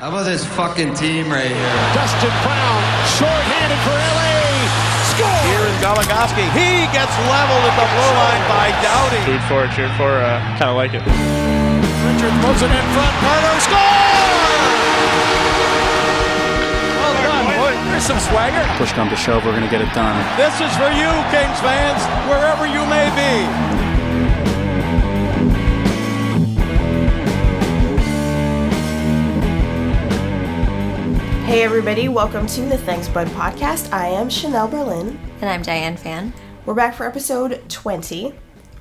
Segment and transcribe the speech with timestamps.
[0.00, 1.76] How about this fucking team right here?
[1.92, 2.80] Dustin Brown,
[3.20, 4.32] short-handed for LA.
[5.12, 5.44] Score!
[5.44, 6.40] Here is Goligoski.
[6.56, 9.20] He gets leveled at the blue line by Doughty.
[9.28, 11.04] Food for, it, cheered for, uh, kind of like it.
[11.04, 13.12] Richard throws it in front.
[13.20, 13.76] Carter score!
[16.96, 17.72] Well done, boy.
[17.92, 18.64] There's some swagger.
[18.80, 20.16] Push come to shove, we're going to get it done.
[20.40, 23.89] This is for you, Kings fans, wherever you may be.
[31.50, 33.92] Hey everybody, welcome to the Thanks Bud podcast.
[33.92, 35.18] I am Chanel Berlin.
[35.40, 36.32] And I'm Diane Fan.
[36.64, 38.32] We're back for episode 20.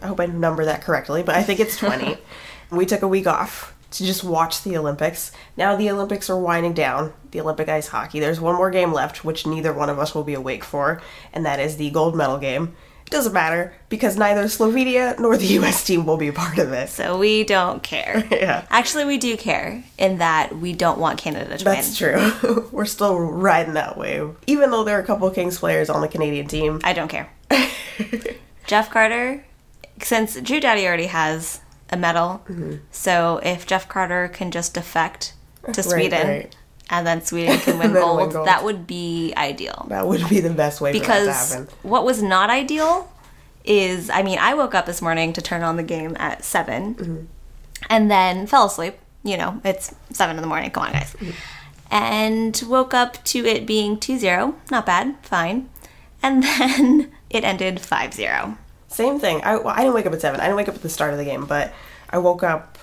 [0.04, 2.16] I hope I number that correctly, but I think it's 20.
[2.70, 5.32] we took a week off to just watch the Olympics.
[5.58, 8.20] Now the Olympics are winding down, the Olympic ice hockey.
[8.20, 11.02] There's one more game left, which neither one of us will be awake for,
[11.34, 12.76] and that is the gold medal game.
[13.10, 16.70] It doesn't matter because neither Slovenia nor the US team will be a part of
[16.70, 16.94] this.
[16.94, 18.24] So we don't care.
[18.40, 18.66] Yeah.
[18.70, 22.20] Actually, we do care in that we don't want Canada to That's win.
[22.20, 22.70] That's true.
[22.72, 24.36] We're still riding that wave.
[24.46, 26.80] Even though there are a couple of Kings players on the Canadian team.
[26.84, 27.30] I don't care.
[28.68, 29.44] Jeff Carter,
[30.02, 32.76] since Drew Doughty already has a medal, mm-hmm.
[32.92, 36.56] so if Jeff Carter can just defect to Right, Sweden right.
[36.90, 38.48] And then Sweden can win gold, win gold.
[38.48, 39.86] that would be ideal.
[39.90, 41.74] That would be the best way because to happen.
[41.84, 43.12] what was not ideal
[43.66, 46.96] is I mean I woke up this morning to turn on the game at 7
[46.96, 47.26] Mm-hmm.
[47.90, 48.96] and then fell asleep.
[49.24, 50.72] You know, it's seven in the morning.
[50.72, 51.14] Come on, guys.
[51.14, 51.32] Mm-hmm.
[51.92, 54.56] And woke up to it being 2-0.
[54.72, 55.70] Not bad, fine.
[56.24, 58.58] And then it ended 5-0.
[58.88, 59.42] Same thing.
[59.44, 60.40] I, well, I didn't wake up at 7.
[60.40, 61.74] I didn't wake up at the start of the game, but
[62.10, 62.78] I woke up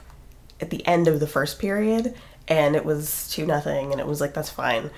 [0.60, 2.14] at the end of the first period
[2.48, 4.90] and it was 2 nothing, and it was like, that's fine.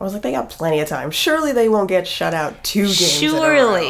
[0.00, 1.10] I was like, they got plenty of time.
[1.10, 3.22] Surely they won't get shut out two games.
[3.22, 3.82] in a row.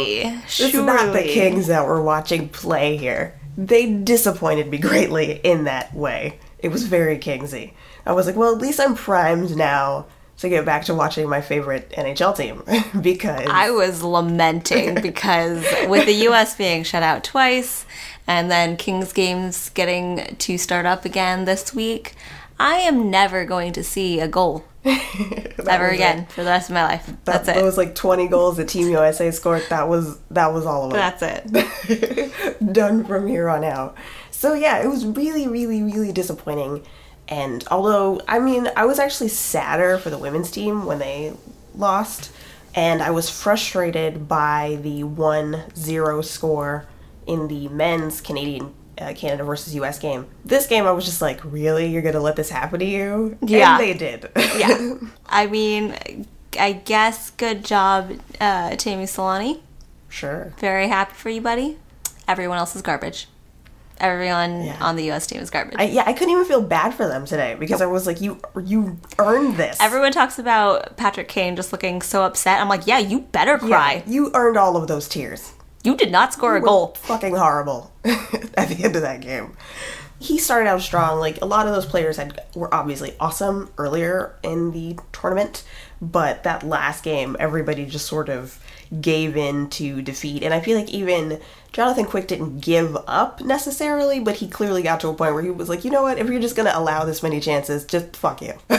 [0.47, 1.23] Surely, is not the.
[1.23, 3.39] Kings that we're watching play here.
[3.59, 6.39] They disappointed me greatly in that way.
[6.61, 7.75] It was very Kingsy.
[8.07, 10.07] I was like, well, at least I'm primed now
[10.39, 12.63] to get back to watching my favorite NHL team
[13.03, 17.85] because I was lamenting because with the US being shut out twice
[18.27, 22.15] and then Kings games getting to start up again this week,
[22.59, 26.33] I am never going to see a goal ever again it.
[26.33, 27.07] for the rest of my life.
[27.07, 27.55] That, That's it.
[27.57, 29.63] Those like 20 goals that Team USA scored.
[29.69, 30.95] That was that was all of it.
[30.95, 32.53] That's it.
[32.73, 33.97] done from here on out.
[34.31, 36.85] So yeah, it was really, really, really disappointing.
[37.29, 41.35] And although I mean, I was actually sadder for the women's team when they
[41.75, 42.33] lost,
[42.75, 46.87] and I was frustrated by the 1-0 score
[47.27, 50.27] in the men's Canadian uh, Canada versus US game.
[50.45, 53.37] This game, I was just like, really, you're gonna let this happen to you?
[53.43, 53.79] Yeah.
[53.79, 54.31] and they did.
[54.57, 54.95] yeah.
[55.27, 55.95] I mean,
[56.59, 59.61] I guess good job, uh, Teemu Selanne.
[60.09, 60.53] sure.
[60.59, 61.79] Very happy for you, buddy.
[62.27, 63.29] Everyone else is garbage.
[64.01, 64.77] Everyone Yeah.
[64.81, 65.75] on the US team is garbage.
[65.79, 68.39] I, yeah, I couldn't even feel bad for them today because I was like, you
[68.65, 69.77] you earned this.
[69.81, 72.61] Everyone talks about Patrick Kane just looking so upset.
[72.61, 74.03] I'm like, yeah, you better Yeah, cry.
[74.07, 75.53] you earned all of those tears.
[75.83, 76.95] You did not score a were goal.
[77.03, 77.91] Fucking horrible
[78.57, 79.57] at the end of that game.
[80.21, 81.21] He started out strong.
[81.21, 85.65] Like a lot of those players had were obviously awesome earlier in the tournament,
[86.01, 88.61] but that last game, everybody just sort of
[89.01, 90.43] gave in to defeat.
[90.43, 91.41] And I feel like even
[91.73, 95.51] Jonathan Quick didn't give up necessarily, but he clearly got to a point where he
[95.51, 96.19] was like, you know what?
[96.19, 98.55] If you're just gonna allow this many chances, just fuck you.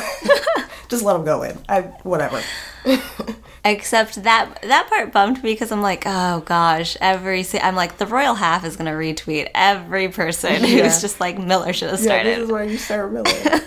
[0.89, 1.57] just let them go in.
[1.69, 2.41] I whatever.
[3.65, 8.05] Except that that part bummed me because I'm like, oh gosh, every I'm like the
[8.05, 10.83] royal half is gonna retweet every person Yeah.
[10.83, 12.29] who's just like Miller should have started.
[12.29, 13.25] Yeah, this is where you start Miller.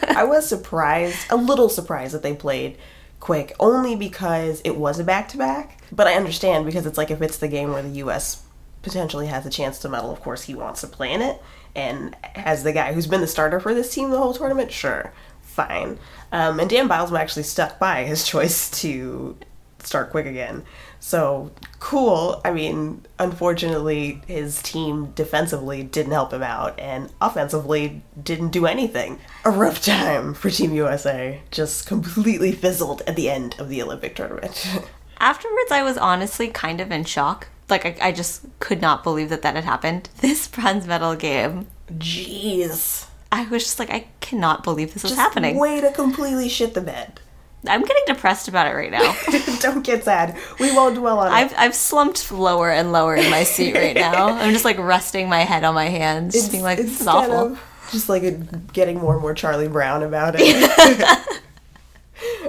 [0.09, 2.79] I was surprised, a little surprised that they played
[3.21, 5.79] quick, only because it was a back to back.
[5.93, 8.43] But I understand because it's like if it's the game where the U.S.
[8.81, 11.41] potentially has a chance to medal, of course he wants to play in it.
[11.77, 15.13] And as the guy who's been the starter for this team the whole tournament, sure,
[15.53, 15.99] fine.
[16.33, 19.37] Um, and Dan Bylsma actually stuck by his choice to
[19.81, 20.65] start quick again.
[21.01, 22.41] So cool.
[22.45, 29.19] I mean, unfortunately, his team defensively didn't help him out, and offensively didn't do anything.
[29.45, 31.43] A rough time for Team USA.
[31.51, 34.67] Just completely fizzled at the end of the Olympic tournament.
[35.19, 37.49] Afterwards, I was honestly kind of in shock.
[37.69, 40.09] Like I, I just could not believe that that had happened.
[40.21, 41.67] This bronze medal game,
[41.99, 43.07] Jeez.
[43.33, 45.59] I was just like, I cannot believe this is happening.
[45.59, 47.19] Way to completely shit the bed.
[47.67, 49.17] I'm getting depressed about it right now.
[49.61, 50.37] Don't get sad.
[50.61, 51.31] We won't dwell on it.
[51.31, 51.55] I've.
[51.57, 54.29] I've slumped lower and lower in my seat right now.
[54.39, 57.57] I'm just like resting my head on my hands, just being like, this is awful.
[57.91, 58.33] just like a,
[58.73, 61.41] getting more and more Charlie Brown about it.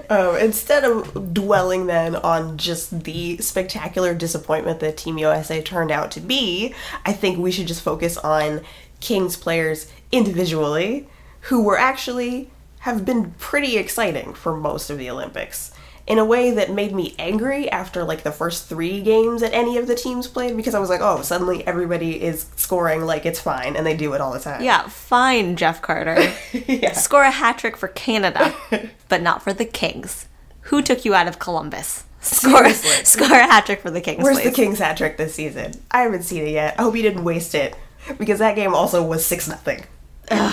[0.09, 6.11] um, instead of dwelling then on just the spectacular disappointment that Team USA turned out
[6.11, 6.73] to be,
[7.05, 8.61] I think we should just focus on
[9.03, 11.07] Kings players individually
[11.41, 15.71] who were actually have been pretty exciting for most of the Olympics.
[16.07, 19.77] In a way that made me angry after like the first three games that any
[19.77, 23.39] of the teams played because I was like, oh, suddenly everybody is scoring like it's
[23.39, 24.61] fine and they do it all the time.
[24.63, 26.31] Yeah, fine, Jeff Carter.
[26.67, 26.93] Yeah.
[26.93, 28.53] Score a hat trick for Canada,
[29.09, 30.27] but not for the Kings.
[30.67, 32.05] Who took you out of Columbus?
[32.21, 33.03] Score, Seriously.
[33.25, 34.49] score a hat trick for the Kings, Where's please.
[34.49, 35.73] the Kings hat trick this season?
[35.91, 36.75] I haven't seen it yet.
[36.79, 37.75] I hope you didn't waste it
[38.17, 39.83] because that game also was six nothing.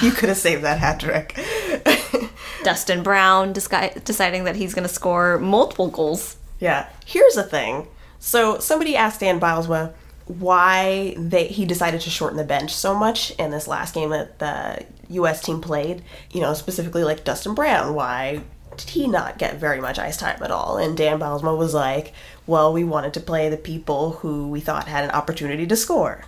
[0.02, 1.38] You could have saved that hat trick.
[2.64, 6.37] Dustin Brown disgu- deciding that he's going to score multiple goals.
[6.58, 6.88] yeah.
[7.06, 7.88] Here's the thing.
[8.19, 9.93] So somebody asked Dan Bylsma
[10.26, 14.38] why they he decided to shorten the bench so much in this last game that
[14.38, 15.41] the U.S.
[15.43, 16.02] team played.
[16.31, 17.94] You know, specifically like Dustin Brown.
[17.94, 18.43] Why
[18.76, 20.76] did he not get very much ice time at all?
[20.76, 22.12] And Dan Bylsma was like,
[22.47, 26.25] "Well, we wanted to play the people who we thought had an opportunity to score."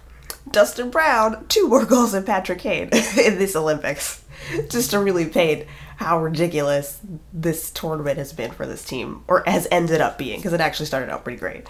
[0.50, 4.24] Dustin Brown, two more goals than Patrick Kane in this Olympics.
[4.68, 5.66] Just to really paint
[5.96, 7.00] how ridiculous
[7.32, 10.86] this tournament has been for this team, or has ended up being, because it actually
[10.86, 11.68] started out pretty great.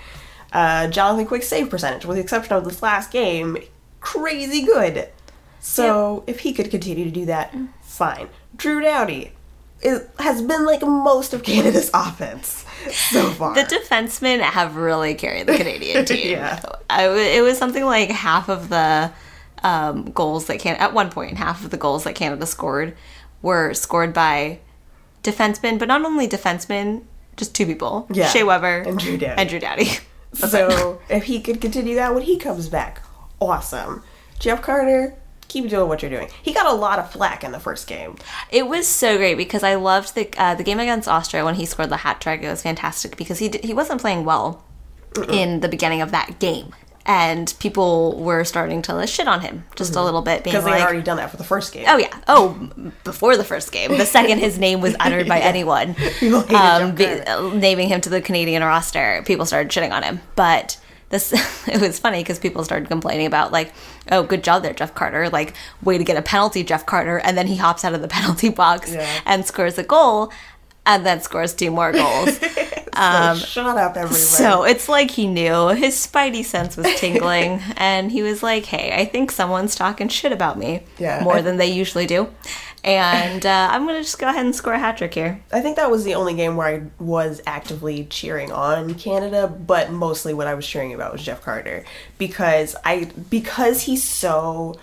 [0.53, 3.59] Uh, Jonathan Quick's save percentage, with the exception of this last game,
[4.01, 5.09] crazy good.
[5.61, 8.29] So if he could continue to do that, fine.
[8.57, 9.33] Drew Doughty
[9.82, 13.55] it has been like most of Canada's offense so far.
[13.55, 16.31] The defensemen have really carried the Canadian team.
[16.32, 16.62] Yeah.
[16.88, 19.12] I it was something like half of the
[19.62, 22.96] um, goals that can at one point half of the goals that Canada scored
[23.43, 24.61] were scored by
[25.23, 27.02] defensemen, but not only defensemen,
[27.37, 28.29] just two people: Yeah.
[28.29, 29.40] Shea Weber And Drew Doughty.
[29.40, 29.88] And Drew Doughty.
[30.34, 33.02] So if he could continue that when he comes back,
[33.38, 34.02] awesome.
[34.38, 35.14] Jeff Carter,
[35.53, 36.29] keep doing what you're doing.
[36.43, 38.17] He got a lot of flack in the first game.
[38.51, 41.67] It was so great because I loved the uh, the game against Austria when he
[41.67, 42.43] scored the hat trick.
[42.43, 44.65] It was fantastic because he did, he wasn't playing well
[45.29, 49.95] in the beginning of that game, and people were starting to shit on him just
[49.95, 51.85] a little bit, Because they like, had already done that for the first game.
[51.87, 52.71] "Oh yeah, oh
[53.05, 55.95] before the first game, the second his name was uttered by anyone,
[56.55, 57.23] um, be-
[57.59, 60.79] naming him to the Canadian roster, people started shitting on him, but."
[61.12, 61.32] This
[61.69, 63.73] it was funny because people started complaining about like,
[64.11, 65.29] oh, good job there, Jeff Carter.
[65.31, 67.19] Like, way to get a penalty, Jeff Carter.
[67.19, 69.06] And then he hops out of the penalty box Yeah.
[69.25, 70.32] and scores a goal,
[70.85, 72.41] and then scores two more goals.
[72.94, 74.14] So shut up, everybody.
[74.14, 78.67] Um, so it's like he knew his spidey sense was tingling, and he was like,
[78.67, 82.29] "Hey, I think someone's talking shit about me Yeah, more I- than they usually do."
[82.84, 85.40] And uh, I'm gonna just go ahead and score a hat trick here.
[85.52, 89.93] I think that was the only game where I was actively cheering on Canada, but
[89.93, 91.84] mostly what I was cheering about was Jeff Carter
[92.19, 94.75] because I because he's so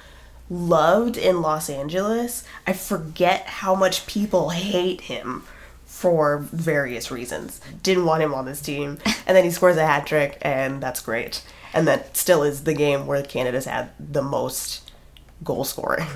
[0.49, 5.43] loved in Los Angeles, I forget how much people hate him
[5.85, 7.59] for various reasons.
[7.83, 8.97] Didn't want him on this team,
[9.27, 11.43] and then he scores a hat trick, and that's great.
[11.73, 14.88] And that still is the game where Canada's had the most
[15.43, 16.07] goal scoring.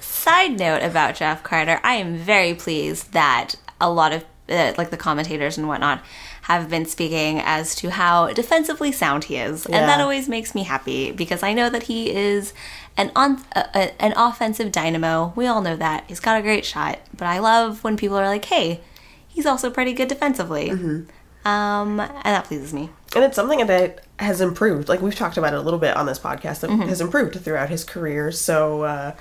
[0.00, 4.90] Side note about Jeff Carter, I am very pleased that a lot of uh, like
[4.90, 6.02] the commentators and whatnot
[6.42, 10.62] have been speaking as to how defensively sound he is, and that always makes me
[10.62, 12.54] happy because I know that he is
[12.96, 15.34] an on a, a, an offensive dynamo.
[15.36, 18.26] We all know that he's got a great shot, but I love when people are
[18.26, 18.80] like, "Hey,
[19.28, 20.70] he's also pretty good defensively,"
[21.44, 22.88] um, and that pleases me.
[23.14, 24.88] And it's something that has improved.
[24.88, 27.70] Like we've talked about it a little bit on this podcast that has improved throughout
[27.70, 28.30] his career.
[28.30, 29.16] So uh,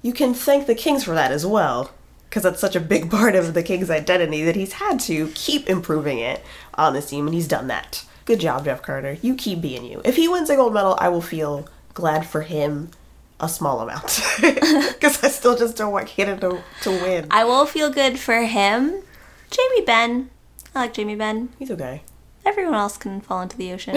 [0.00, 1.90] you can thank the Kings for that as well.
[2.28, 5.68] Because that's such a big part of the Kings' identity that he's had to keep
[5.68, 6.42] improving it
[6.74, 8.06] on this team, and he's done that.
[8.24, 9.18] Good job, Jeff Carter.
[9.20, 10.00] You keep being you.
[10.04, 12.90] If he wins a gold medal, I will feel glad for him
[13.38, 14.20] a small amount.
[14.40, 17.26] Because I still just don't want Canada to, to win.
[17.30, 19.02] I will feel good for him.
[19.50, 20.30] Jamie Benn,
[20.74, 21.50] I like Jamie Benn.
[21.58, 22.02] He's okay.
[22.44, 23.94] Everyone else can fall into the ocean.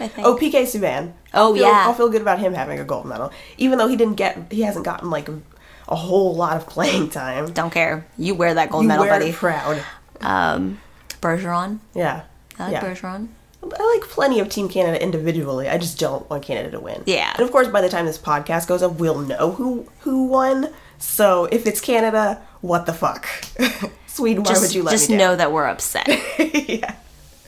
[0.00, 0.26] I think.
[0.26, 1.12] Oh, PK Subban.
[1.34, 1.84] Oh, feel, yeah.
[1.86, 4.62] I'll feel good about him having a gold medal, even though he didn't get, he
[4.62, 5.40] hasn't gotten like a,
[5.88, 7.52] a whole lot of playing time.
[7.52, 8.06] Don't care.
[8.16, 9.32] You wear that gold you medal, buddy.
[9.32, 9.82] proud.
[10.20, 10.80] Um,
[11.20, 11.80] Bergeron.
[11.94, 12.24] Yeah,
[12.58, 12.80] I like yeah.
[12.82, 13.28] Bergeron.
[13.62, 15.68] I like plenty of Team Canada individually.
[15.68, 17.02] I just don't want Canada to win.
[17.06, 17.32] Yeah.
[17.34, 20.72] and of course, by the time this podcast goes up, we'll know who who won.
[20.98, 23.26] So if it's Canada, what the fuck,
[24.08, 24.42] Sweden?
[24.42, 26.08] Why Just, would you let just me know that we're upset.
[26.68, 26.94] yeah,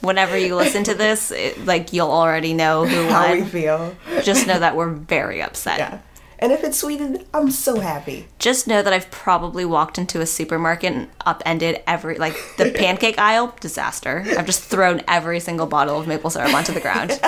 [0.00, 3.97] Whenever you listen to this, it, like you'll already know who how we feel.
[4.23, 5.79] Just know that we're very upset.
[5.79, 5.99] Yeah,
[6.38, 8.29] and if it's Sweden, I'm so happy.
[8.38, 13.19] Just know that I've probably walked into a supermarket and upended every like the pancake
[13.19, 14.25] aisle disaster.
[14.38, 17.21] I've just thrown every single bottle of maple syrup onto the ground.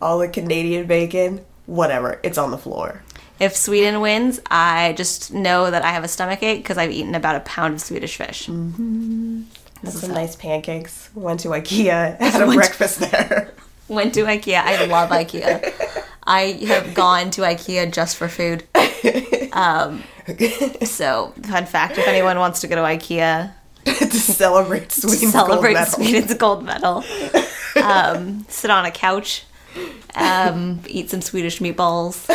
[0.00, 3.02] All the Canadian bacon, whatever, it's on the floor.
[3.42, 7.16] If Sweden wins, I just know that I have a stomach ache because I've eaten
[7.16, 8.46] about a pound of Swedish fish.
[8.46, 11.10] Had some nice pancakes.
[11.12, 12.20] Went to IKEA.
[12.20, 13.52] Had a breakfast there.
[13.88, 14.62] Went to IKEA.
[14.62, 16.04] I love IKEA.
[16.22, 18.62] I have gone to IKEA just for food.
[19.52, 20.04] Um,
[20.86, 23.52] so, fun fact: if anyone wants to go to IKEA,
[23.84, 26.04] to celebrate Sweden's celebrate gold medal.
[26.04, 27.04] Sweden's gold medal,
[27.82, 29.44] um, sit on a couch,
[30.14, 32.28] um, eat some Swedish meatballs,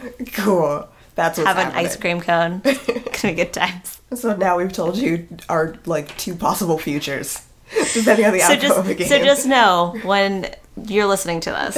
[0.32, 0.88] Cool.
[1.14, 1.86] That's what's have an happening.
[1.86, 2.60] ice cream cone.
[3.22, 4.00] Gonna good times.
[4.14, 7.40] So now we've told you our like two possible futures,
[7.94, 9.18] depending on the So outcome of the just game.
[9.20, 11.76] so just know when you're listening to this,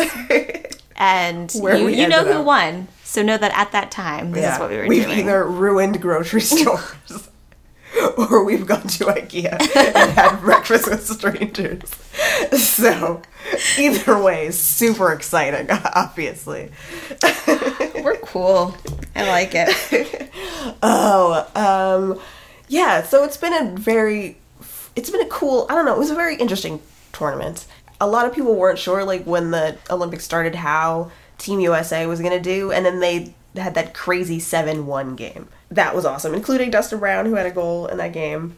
[0.97, 2.47] and you, you know who up.
[2.47, 2.89] won.
[3.05, 5.21] So know that at that time, this is what we were we've doing.
[5.21, 7.29] either ruined grocery stores
[8.19, 11.81] or we've gone to IKEA and had breakfast with strangers.
[12.61, 13.23] So
[13.79, 16.71] either way, super exciting, obviously.
[18.09, 18.75] We're cool.
[19.15, 20.31] I like it.
[20.83, 22.21] Oh, um,
[22.69, 23.03] yeah.
[23.03, 24.37] So it's been a very,
[24.95, 25.67] it's been a cool.
[25.69, 25.95] I don't know.
[25.95, 26.81] It was a very interesting
[27.12, 27.67] tournament.
[28.00, 32.21] A lot of people weren't sure, like when the Olympics started, how Team USA was
[32.21, 35.49] gonna do, and then they had that crazy seven-one game.
[35.71, 38.57] That was awesome, including Dustin Brown, who had a goal in that game.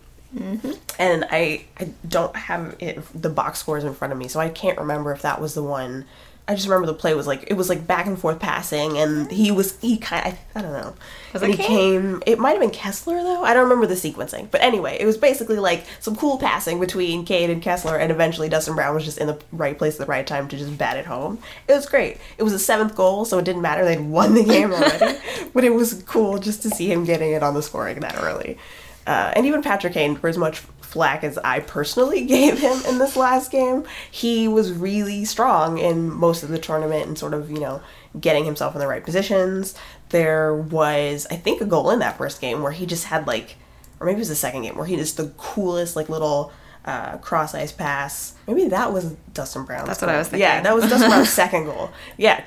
[0.99, 4.49] And I, I don't have it, the box scores in front of me, so I
[4.49, 6.07] can't remember if that was the one.
[6.51, 9.31] I just remember the play was like it was like back and forth passing, and
[9.31, 10.95] he was he kind I, I don't know.
[11.33, 12.25] It he came.
[12.27, 13.45] It might have been Kessel though.
[13.45, 17.25] I don't remember the sequencing, but anyway, it was basically like some cool passing between
[17.25, 20.11] Kane and Kessel, and eventually Dustin Brown was just in the right place at the
[20.11, 21.39] right time to just bat it home.
[21.69, 22.19] It was great.
[22.37, 23.85] It was a seventh goal, so it didn't matter.
[23.85, 25.21] They'd won the game already,
[25.55, 28.59] but it was cool just to see him getting it on the scoring that early.
[29.07, 32.99] Uh, and even Patrick Kane, for as much flack as I personally gave him in
[32.99, 37.51] this last game, he was really strong in most of the tournament and sort of,
[37.51, 37.81] you know,
[38.21, 39.75] getting himself in the right positions.
[40.11, 43.57] There was, I think, a goal in that first game where he just had like,
[44.01, 46.53] or maybe it was the second game where he just the coolest like little
[46.85, 48.35] uh, cross ice pass.
[48.47, 49.87] Maybe that was Dustin Brown's.
[49.87, 50.41] That's what I was thinking.
[50.49, 51.91] Yeah, that was Dustin Brown's second goal.
[52.17, 52.43] Yeah,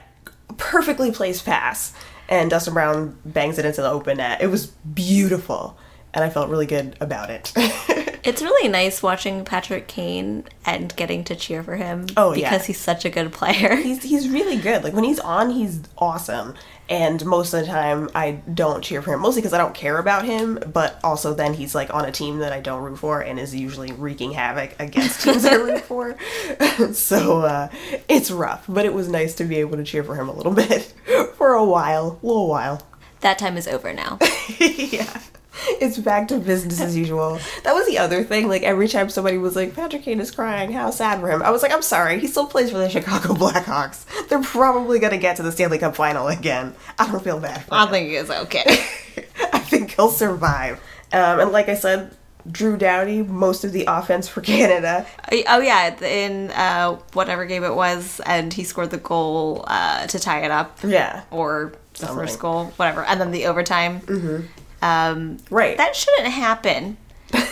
[0.57, 1.93] perfectly placed pass,
[2.27, 4.41] and Dustin Brown bangs it into the open net.
[4.41, 5.77] It was beautiful,
[6.13, 7.53] and I felt really good about it.
[8.23, 12.05] It's really nice watching Patrick Kane and getting to cheer for him.
[12.15, 12.49] Oh, yeah.
[12.49, 13.75] because he's such a good player.
[13.83, 14.83] he's he's really good.
[14.83, 16.55] Like when he's on, he's awesome.
[16.89, 19.97] And most of the time, I don't cheer for him, mostly because I don't care
[19.97, 20.59] about him.
[20.71, 23.53] But also, then he's like on a team that I don't root for, and is
[23.55, 26.17] usually wreaking havoc against teams I root for.
[26.93, 27.69] so uh,
[28.07, 30.53] it's rough, but it was nice to be able to cheer for him a little
[30.53, 30.93] bit
[31.35, 32.81] for a while, a little while.
[33.21, 34.19] That time is over now.
[34.59, 35.21] yeah.
[35.79, 37.39] It's back to business as usual.
[37.63, 38.47] That was the other thing.
[38.47, 41.41] Like every time somebody was like, Patrick Kane is crying, how sad for him.
[41.43, 44.05] I was like, I'm sorry, he still plays for the Chicago Blackhawks.
[44.29, 46.73] They're probably gonna get to the Stanley Cup final again.
[46.97, 47.89] I don't feel bad for I him.
[47.89, 48.63] think it's okay.
[49.53, 50.77] I think he'll survive.
[51.11, 52.15] Um, and like I said,
[52.51, 55.05] Drew Doughty, most of the offense for Canada.
[55.47, 60.19] oh yeah, in uh, whatever game it was, and he scored the goal uh, to
[60.19, 61.23] tie it up, Yeah.
[61.31, 62.17] or the Something.
[62.17, 64.01] first goal, whatever, and then the overtime.
[64.01, 64.45] Mm-hmm.
[64.83, 65.77] Um, Right.
[65.77, 66.97] that shouldn't happen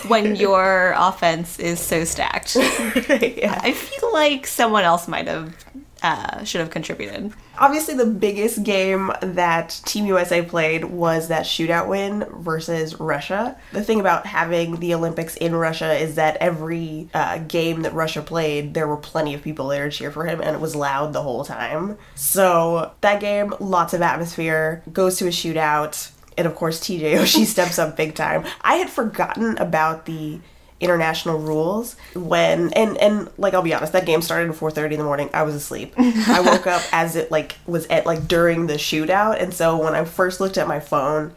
[0.08, 2.56] when your offense is so stacked.
[2.56, 3.60] yeah.
[3.64, 5.56] I feel like someone else might have
[6.04, 7.32] uh, should have contributed.
[7.60, 13.56] Obviously, the biggest game that Team USA played was that shootout win versus Russia.
[13.72, 18.24] The thing about having the Olympics in Russia is that every uh, game that Russia
[18.24, 21.14] played, there were plenty of people there to cheer for him, and it was loud
[21.14, 22.00] the whole time.
[22.16, 27.46] So, that game, lots of atmosphere, goes to a shootout, and of course, TJ Oshie
[27.46, 28.46] steps up big time.
[28.62, 30.40] I had forgotten about the
[30.82, 34.98] international rules when and and like I'll be honest that game started at 4:30 in
[34.98, 35.30] the morning.
[35.34, 35.94] I was asleep.
[35.98, 39.42] I woke up as it like was at like during the shootout.
[39.42, 41.34] And so when I first looked at my phone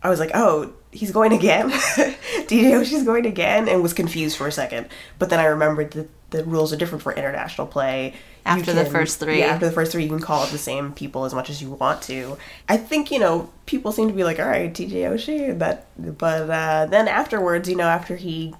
[0.00, 1.70] I was like oh he's going again?
[1.70, 3.68] TJ Oshie's going again?
[3.68, 4.88] And was confused for a second.
[5.18, 8.14] But then I remembered that the rules are different for international play
[8.48, 9.40] After the first three.
[9.40, 11.60] yeah after the first three you can call it the same people as much as
[11.62, 12.36] you want to
[12.68, 16.48] I think you know people seem to be like all right TJ Oshie that but
[16.50, 18.54] uh, then afterwards you know after he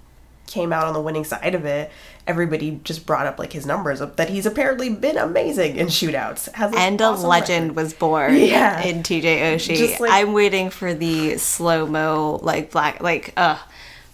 [0.47, 1.91] came out on the winning side of it,
[2.27, 6.49] everybody just brought up like his numbers that he's apparently been amazing in shootouts.
[6.75, 7.77] And a legend record.
[7.77, 8.81] was born Yeah.
[8.81, 10.01] in TJ Oshie.
[10.01, 13.59] Like- I'm waiting for the slow mo, like black, like uh,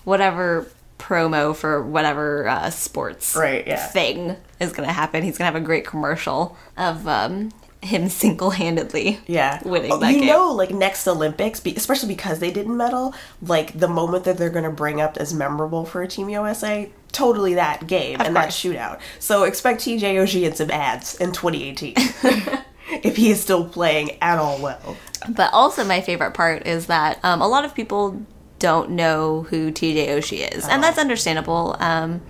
[0.02, 0.66] whatever
[0.98, 3.86] promo for whatever uh, sports Right, yeah.
[3.86, 5.22] thing is gonna happen.
[5.22, 7.50] He's gonna have a great commercial of um,
[7.82, 10.26] him single handedly Yeah, winning Oh, you game.
[10.26, 14.50] know, like next Olympics, be, especially because they didn't medal, like the moment that they're
[14.50, 18.48] going to bring up as memorable for a Team USA, totally that game and that
[18.48, 18.98] shootout.
[19.20, 21.94] So expect TJ Oshie and some ads in 2018
[23.04, 24.96] if he is still playing at all well.
[25.28, 28.20] But also, my favorite part is that um, a lot of people
[28.58, 31.76] don't know who TJ Oshie is, and that's understandable.
[31.80, 32.20] Um,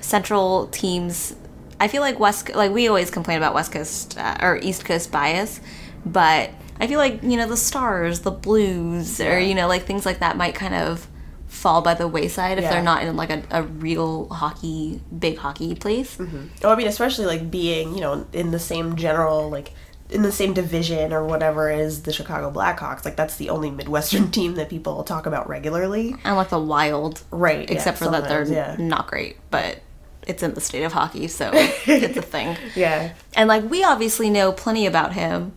[0.00, 1.34] Central teams,
[1.82, 5.10] I feel like West, like we always complain about West Coast uh, or East Coast
[5.10, 5.60] bias,
[6.06, 10.06] but I feel like, you know, the Stars, the Blues, or, you know, like things
[10.06, 11.08] like that might kind of
[11.48, 12.70] fall by the wayside if Yeah.
[12.70, 16.16] they're not in like a, a real hockey, big hockey place.
[16.64, 19.72] Oh, I mean, especially like being, you know, in the same general, like,
[20.08, 23.04] in the same division or whatever as the Chicago Blackhawks.
[23.04, 26.14] Like, that's the only Midwestern team that people talk about regularly.
[26.24, 27.22] And like the Wild.
[27.30, 27.68] Right.
[27.68, 28.76] yeah, Except for that they're yeah.
[28.78, 29.80] not great, but
[30.26, 32.56] it's in the state of hockey, so it's a thing.
[32.76, 33.12] Yeah.
[33.34, 35.52] And like we obviously know plenty about him,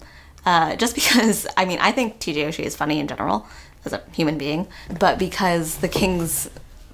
[0.46, 3.48] uh, just because I mean I think TJ Oshie is funny in general
[3.86, 4.68] as a human being,
[5.00, 6.50] but because the Kings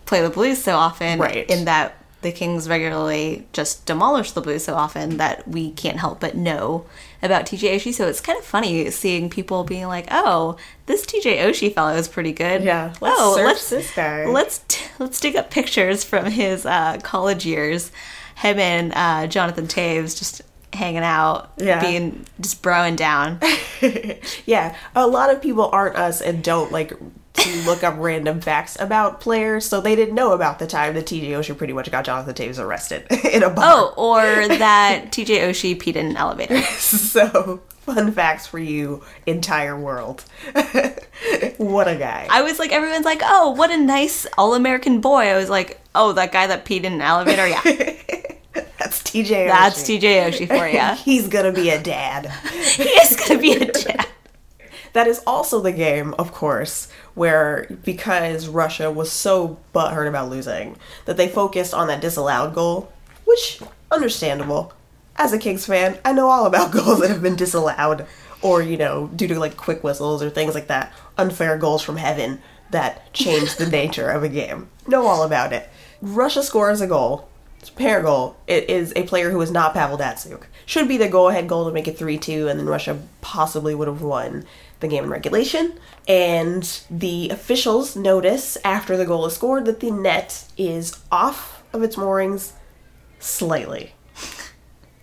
[0.06, 1.50] play the Blues so often, Right.
[1.50, 6.20] in that the Kings regularly just demolish the Blues so often that we can't help
[6.20, 6.86] but know
[7.22, 7.94] about TJ Oshie.
[7.94, 12.08] So it's kind of funny seeing people being like, "Oh, this TJ Oshie fellow is
[12.08, 16.26] pretty good." Yeah, let's oh, let's this guy." Let's t- let's dig up pictures from
[16.26, 17.92] his uh, college years.
[18.36, 20.42] Him and uh, Jonathan Toews just
[20.74, 21.80] hanging out, Yeah.
[21.82, 23.40] being just broing down.
[24.46, 26.94] Yeah, a lot of people aren't us and don't like
[27.42, 31.06] to look up random facts about players, so they didn't know about the time that
[31.06, 33.66] TJ Oshie pretty much got Jonathan Toews arrested in a bar.
[33.66, 36.62] Oh, or that TJ Oshie peed in an elevator.
[36.72, 40.24] So, fun facts for you, entire world.
[41.58, 42.28] what a guy.
[42.30, 46.14] I was like, everyone's like, "Oh, what a nice all-American boy." I was like, "Oh,
[46.14, 47.62] that guy that peed in an elevator." Yeah,
[48.78, 49.48] That's TJ Oshie.
[49.48, 50.96] that's TJ Oshie for you.
[51.04, 52.32] He's gonna be a dad.
[52.52, 54.08] he is gonna be a dad.
[54.94, 60.78] That is also the game, of course, where because Russia was so butthurt about losing,
[61.06, 62.92] that they focused on that disallowed goal,
[63.26, 64.74] which understandable.
[65.18, 68.06] As a Kings fan, I know all about goals that have been disallowed,
[68.42, 71.98] or you know, due to like quick whistles or things like that, unfair goals from
[71.98, 72.42] heaven
[72.72, 74.70] that change the nature of a game.
[74.88, 75.70] Know all about it.
[76.02, 77.28] Russia scores a goal.
[77.60, 78.38] It's a pair goal.
[78.48, 80.46] It is a player who is not Pavel Datsyuk.
[80.66, 84.02] Should be the go-ahead goal to make it 3-2, and then Russia possibly would have
[84.02, 84.46] won
[84.82, 85.80] the game in regulation.
[86.08, 91.84] And the officials notice after the goal is scored that the net is off of
[91.84, 92.54] its moorings
[93.20, 93.94] slightly.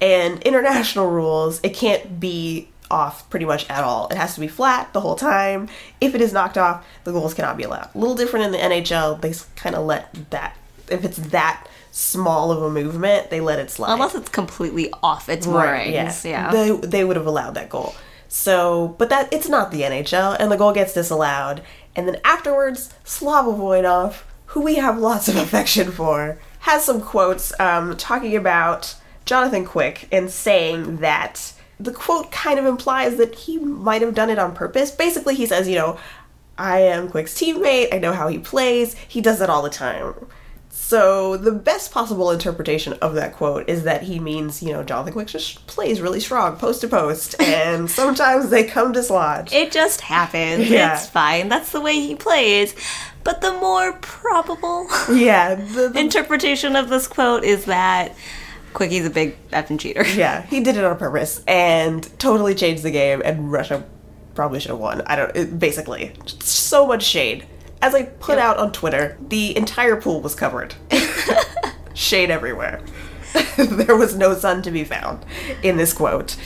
[0.01, 4.09] And international rules, it can't be off pretty much at all.
[4.09, 5.69] It has to be flat the whole time.
[6.01, 7.91] If it is knocked off, the goals cannot be allowed.
[7.95, 9.21] A little different in the NHL.
[9.21, 10.57] They kind of let that,
[10.89, 13.93] if it's that small of a movement, they let it slide.
[13.93, 16.25] Unless it's completely off its moorings.
[16.25, 16.51] Yeah.
[16.53, 17.95] They, they would have allowed that goal.
[18.29, 21.63] So, but that it's not the NHL, and the goal gets disallowed.
[21.97, 27.59] And then afterwards, Slava Voinov, who we have lots of affection for, has some quotes
[27.59, 33.59] um, talking about Jonathan Quick and saying that the quote kind of implies that he
[33.59, 34.91] might have done it on purpose.
[34.91, 35.99] Basically, he says, you know,
[36.57, 40.15] I am Quick's teammate, I know how he plays, he does it all the time.
[40.81, 45.13] So the best possible interpretation of that quote is that he means, you know, Jonathan
[45.13, 49.53] Quick just plays really strong post to post, and sometimes they come dislodged.
[49.53, 50.71] It just happens.
[50.71, 50.95] Yeah.
[50.95, 51.49] It's fine.
[51.51, 52.75] That's the way he plays.
[53.23, 58.15] But the more probable yeah, the, the- interpretation of this quote is that
[58.73, 60.07] Quickie's a big effing cheater.
[60.15, 63.85] yeah, he did it on purpose and totally changed the game, and Russia
[64.35, 65.03] probably should have won.
[65.07, 65.37] I don't.
[65.37, 67.45] It, basically, so much shade.
[67.81, 70.75] As I put out on Twitter, the entire pool was covered.
[71.95, 72.81] shade everywhere.
[73.57, 75.25] there was no sun to be found
[75.63, 76.37] in this quote.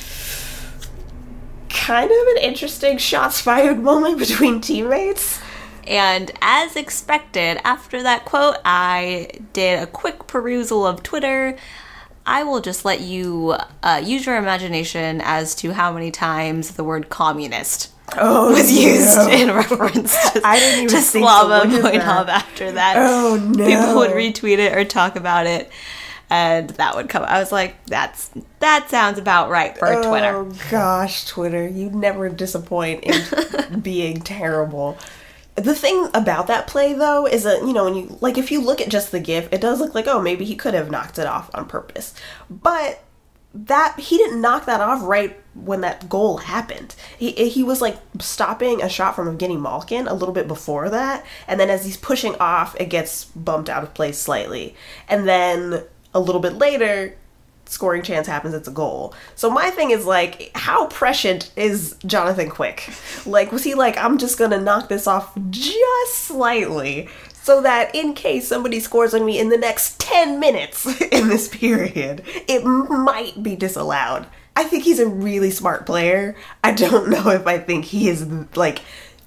[1.68, 5.40] Kind of an interesting shots fired moment between teammates.
[5.86, 11.56] And as expected, after that quote, I did a quick perusal of Twitter.
[12.24, 16.84] I will just let you uh, use your imagination as to how many times the
[16.84, 19.28] word communist Oh, was used no.
[19.30, 22.96] in reference to, I didn't even to Slava look Voinov after that.
[22.98, 23.66] Oh, no.
[23.66, 25.70] People would retweet it or talk about it,
[26.28, 27.24] and that would come.
[27.24, 31.90] I was like, "That's that sounds about right for oh, Twitter." Oh gosh, Twitter, you
[31.90, 34.98] never disappoint in being terrible.
[35.54, 38.60] The thing about that play though is that, you know, when you like if you
[38.60, 41.18] look at just the gif, it does look like, oh, maybe he could have knocked
[41.18, 42.14] it off on purpose.
[42.48, 43.02] But
[43.54, 46.94] that he didn't knock that off right when that goal happened.
[47.18, 51.24] He he was like stopping a shot from Evgeny Malkin a little bit before that,
[51.46, 54.74] and then as he's pushing off, it gets bumped out of place slightly.
[55.08, 55.84] And then
[56.14, 57.16] a little bit later,
[57.66, 59.14] scoring chance happens, it's a goal.
[59.34, 62.88] So my thing is like, how prescient is Jonathan Quick?
[63.26, 67.08] Like, was he like, I'm just gonna knock this off just slightly
[67.42, 71.48] so that in case somebody scores on me in the next 10 minutes in this
[71.48, 74.26] period, it might be disallowed.
[74.56, 76.36] I think he's a really smart player.
[76.62, 78.80] I don't know if I think he is like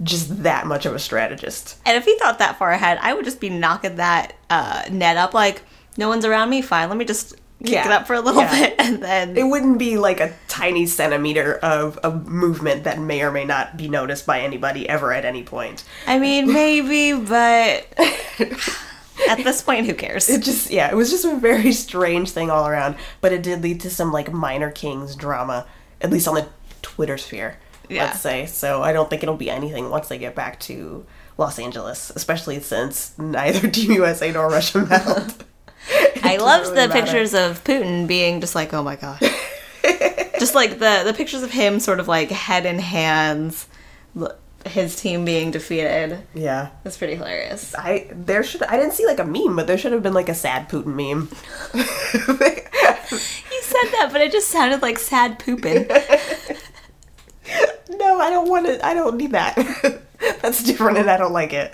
[0.04, 1.78] just that much of a strategist.
[1.86, 5.18] And if he thought that far ahead, I would just be knocking that uh, net
[5.18, 5.62] up like,
[5.98, 7.86] no one's around me, fine, let me just kick Yeah.
[7.86, 8.52] it up for a little Yeah.
[8.60, 13.22] bit, and then It wouldn't be like a tiny centimeter of a movement that may
[13.22, 15.86] or may not be noticed by anybody ever at any point.
[16.06, 17.88] I mean, maybe, but
[19.28, 20.30] at this point, who cares?
[20.30, 23.62] It just yeah, it was just a very strange thing all around, but it did
[23.62, 25.66] lead to some like minor kings drama,
[26.02, 26.48] at least on the
[26.82, 27.58] Twitter sphere.
[27.90, 28.06] Yeah.
[28.06, 28.46] Let's say.
[28.46, 31.06] So I don't think it'll be anything once they get back to
[31.38, 35.36] Los Angeles, especially since neither Team USA nor Russia medaled.
[36.24, 37.02] I loved really the matter.
[37.02, 39.20] pictures of Putin being just like, oh my god.
[40.40, 43.68] just like the the pictures of him sort of like head in hands,
[44.66, 46.20] his team being defeated.
[46.34, 46.70] Yeah.
[46.84, 47.76] That's pretty hilarious.
[47.76, 50.30] I there should I didn't see like a meme, but there should have been like
[50.30, 51.30] a sad Putin meme.
[53.12, 55.88] You said that, but it just sounded like sad pooping.
[57.90, 58.86] no, I don't want to.
[58.86, 59.56] I don't need that.
[60.42, 61.74] That's different, and I don't like it.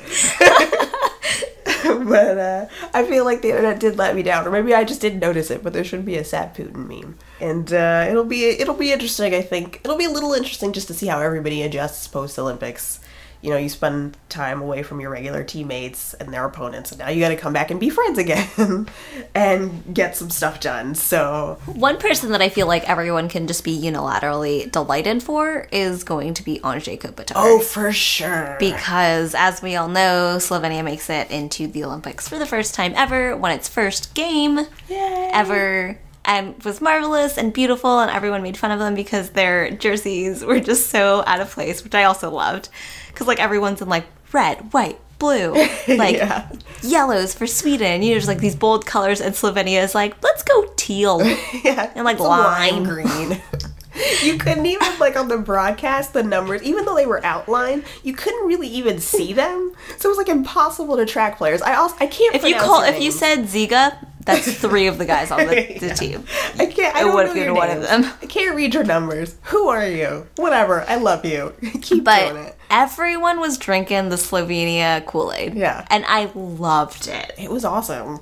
[2.08, 5.02] but uh, I feel like the internet did let me down, or maybe I just
[5.02, 5.64] didn't notice it.
[5.64, 9.34] But there should be a sad Putin meme, and uh, it'll be it'll be interesting.
[9.34, 13.01] I think it'll be a little interesting just to see how everybody adjusts post Olympics.
[13.42, 17.10] You know, you spend time away from your regular teammates and their opponents, and now
[17.10, 18.88] you got to come back and be friends again
[19.36, 20.94] and get some stuff done.
[20.96, 26.04] So One person that I feel like everyone can just be unilaterally delighted for is
[26.04, 27.34] going to be Anze Kopitar.
[27.36, 28.58] Oh, for sure.
[28.60, 32.94] because as we all know, Slovenia makes it into the Olympics for the first time
[32.96, 35.30] ever, won its first game Yay.
[35.34, 40.44] ever, and was marvelous and beautiful, and everyone made fun of them because their jerseys
[40.46, 42.70] were just so out of place, which I also loved.
[43.14, 45.52] Because like everyone's in like red, white, blue,
[45.88, 46.50] like Yeah.
[46.82, 50.44] yellows for Sweden, you know, just like these bold colors, and Slovenia is like, let's
[50.44, 51.22] go teal.
[51.64, 52.84] yeah, And, like, lime.
[52.84, 53.42] green.
[54.24, 58.14] you couldn't even like on the broadcast the numbers, even though they were outlined, you
[58.14, 59.74] couldn't really even see them.
[59.98, 61.62] So it was like impossible to track players.
[61.62, 62.34] I also I can't.
[62.36, 65.88] If you call, if you said Ziga, that's three of the guys on the, the
[65.88, 65.94] Yeah.
[65.94, 66.26] team.
[66.58, 66.96] I can't.
[66.96, 68.06] I it would know be your one of them.
[68.22, 69.36] I can't read your numbers.
[69.44, 70.28] Who are you?
[70.36, 70.84] Whatever.
[70.88, 71.54] I love you.
[71.82, 72.56] Keep doing it.
[72.70, 75.56] everyone was drinking the Slovenia Kool Aid.
[75.56, 75.86] Yeah.
[75.90, 77.34] And I loved it.
[77.38, 78.20] It was awesome.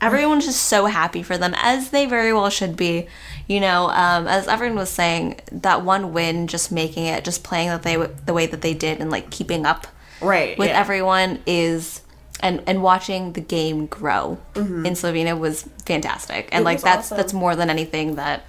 [0.00, 3.06] Everyone's just so happy for them, as they very well should be.
[3.46, 7.68] You know, um, as everyone was saying, that one win, just making it, just playing
[7.68, 9.86] that they w- the way that they did, and like keeping up
[10.22, 10.56] Right.
[10.56, 10.80] with yeah.
[10.80, 12.00] everyone is,
[12.42, 16.48] and and watching the game grow in Slovenia was fantastic.
[16.52, 16.62] And Mm-hmm.
[16.62, 17.16] It like that's awesome.
[17.16, 18.44] that's more than anything that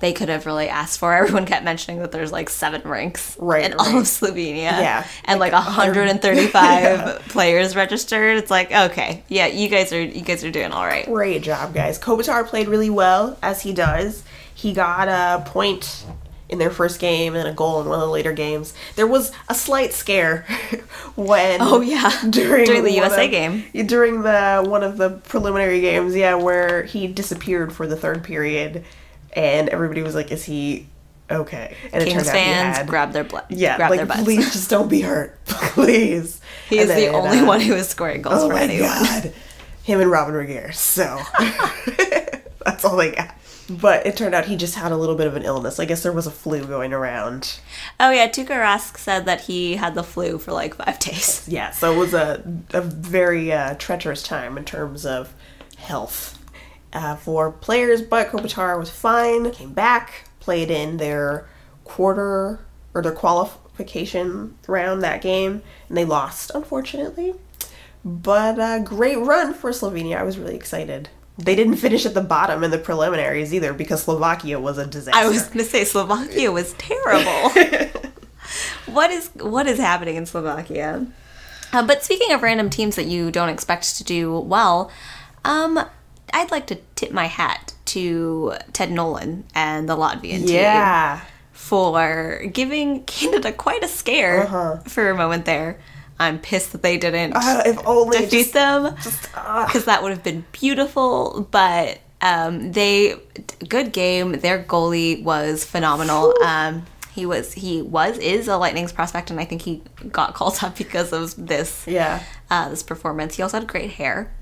[0.00, 1.14] they could have really asked for.
[1.20, 4.62] Everyone kept mentioning that there's like seven ranks Right, in all of Slovenia.
[4.72, 5.06] Yeah.
[5.24, 8.36] And like, Like 135 players registered.
[8.38, 11.06] It's like, okay, yeah, you guys are you guys are doing all right.
[11.06, 11.98] Great job, guys.
[11.98, 14.22] Kopitar played really well, as he does.
[14.54, 16.04] He got a point
[16.54, 18.72] in their first game and a goal in one of the later games.
[18.96, 20.46] There was a slight scare
[21.16, 22.10] when Oh, yeah.
[22.30, 23.64] during, During the USA of- game.
[23.86, 28.84] during the one of the preliminary games, yeah, where he disappeared for the third period,
[29.34, 30.86] and everybody was like, "Is he
[31.30, 33.44] okay?" And it Kings turned out he fans had- grab their blood.
[33.50, 34.22] yeah, grab like their butts.
[34.22, 36.40] please just don't be hurt, please.
[36.68, 38.88] He is the only uh, one who is scoring goals Oh for my anyone.
[38.88, 39.32] god.
[39.82, 40.72] Him and Robin Regier.
[40.72, 41.18] So
[42.64, 43.34] that's all they got.
[43.68, 45.80] But it turned out he just had a little bit of an illness.
[45.80, 47.60] I guess there was a flu going around.
[47.98, 51.46] Oh yeah, Tuukka Rask said that he had the flu for like five days.
[51.48, 55.34] Yeah, so it was a, a very uh, treacherous time in terms of
[55.78, 56.38] health
[56.92, 58.02] uh, for players.
[58.02, 61.48] But Kopitar was fine, came back, played in their
[61.84, 62.60] quarter
[62.92, 67.34] or their qualification round that game, and they lost, unfortunately.
[68.04, 70.18] But a great run for Slovenia.
[70.18, 71.08] I was really excited.
[71.36, 75.18] They didn't finish at the bottom in the preliminaries either because Slovakia was a disaster.
[75.18, 77.50] I was gonna say Slovakia was terrible.
[78.86, 81.06] what is what is happening in Slovakia?
[81.72, 84.92] Uh, but speaking of random teams that you don't expect to do well,
[85.44, 85.80] um,
[86.32, 91.20] I'd like to tip my hat to Ted Nolan and the Latvian team yeah.
[91.52, 95.80] for giving Canada quite a scare for a moment there.
[96.18, 100.22] I'm pissed that they didn't Uh, if only defeat just- them because that would have
[100.22, 101.48] been beautiful.
[101.50, 103.16] But um, they
[103.68, 104.32] good game.
[104.32, 106.32] Their goalie was phenomenal.
[106.44, 110.58] Um, he was he was is a Lightning's prospect, and I think he got called
[110.62, 112.22] up because of this Yeah.
[112.50, 113.36] uh, this performance.
[113.36, 114.32] He also had great hair.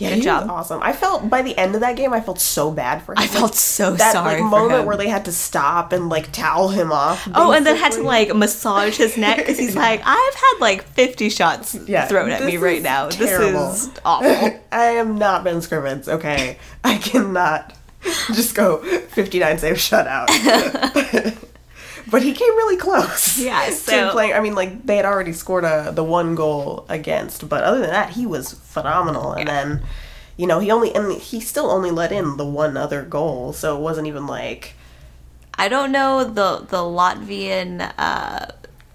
[0.00, 0.48] Yeah, Good job.
[0.50, 0.80] awesome.
[0.82, 3.18] I felt by the end of that game, I felt so bad for him.
[3.18, 6.68] I felt so that sorry like moment where they had to stop and like towel
[6.68, 7.28] him off.
[7.34, 10.84] Oh, and then had to like massage his neck because he's like, I've had like
[10.84, 13.08] 50 shots Yeah, thrown at me right now.
[13.10, 13.68] terrible.
[13.72, 14.60] This is awful.
[14.72, 16.08] I am not Ben Scrivens.
[16.08, 17.74] Okay, I cannot
[18.32, 20.28] just go 59 save shutout.
[22.10, 23.38] But he came really close.
[23.38, 24.34] Yeah, to so- playing.
[24.34, 27.90] I mean, like they had already scored a the one goal against, but other than
[27.90, 29.32] that, he was phenomenal.
[29.32, 29.82] And then
[30.36, 33.76] you know, he only and he still only let in the one other goal, so
[33.76, 34.74] it wasn't even like
[35.54, 38.46] I don't know the the Latvian uh,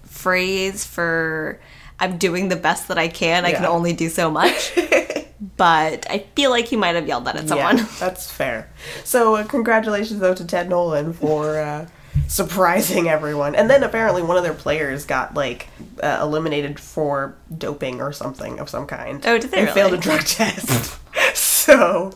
[0.04, 1.60] phrase for
[2.00, 3.44] "I'm doing the best that I can.
[3.44, 4.72] I can only do so much."
[5.56, 7.78] but I feel like he might have yelled that at someone.
[7.78, 8.68] Yeah, that's fair.
[9.04, 11.86] So, uh, congratulations though to Ted Nolan for uh,
[12.28, 13.54] surprising everyone.
[13.54, 15.68] And then apparently one of their players got like
[16.02, 19.24] uh, eliminated for doping or something of some kind.
[19.26, 20.98] Oh, did they And failed a drug test.
[21.34, 22.12] so,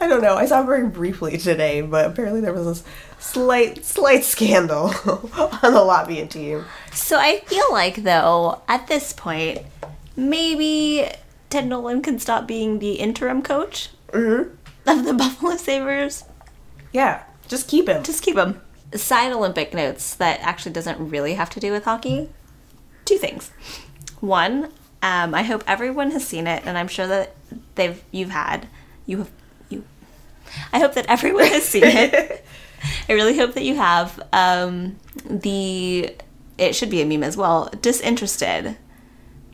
[0.00, 0.34] I don't know.
[0.34, 2.84] I saw very briefly today, but apparently there was this
[3.18, 6.64] slight, slight scandal on the Latvian team.
[6.92, 9.60] So I feel like though at this point,
[10.16, 11.08] maybe
[11.50, 16.24] Ted Nolan can stop being the interim coach of the Buffalo Sabres.
[16.92, 18.02] Yeah, just keep him.
[18.02, 18.60] Just keep him.
[18.96, 22.28] Side Olympic notes that actually doesn't really have to do with hockey.
[23.04, 23.50] Two things.
[24.20, 24.64] One,
[25.02, 27.34] um, I hope everyone has seen it, and I'm sure that
[27.74, 28.68] they've you've had
[29.06, 29.30] you have
[29.68, 29.84] you.
[30.72, 32.44] I hope that everyone has seen it.
[33.08, 34.20] I really hope that you have.
[34.32, 36.14] Um, the
[36.58, 37.70] it should be a meme as well.
[37.80, 38.76] Disinterested,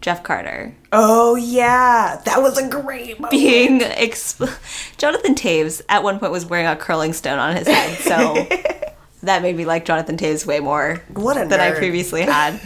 [0.01, 3.31] Jeff Carter oh yeah, that was a great moment.
[3.31, 7.98] being exp- Jonathan Toews at one point was wearing a curling stone on his head,
[7.98, 8.46] so
[9.23, 12.61] that made me like Jonathan Toews way more than I previously had.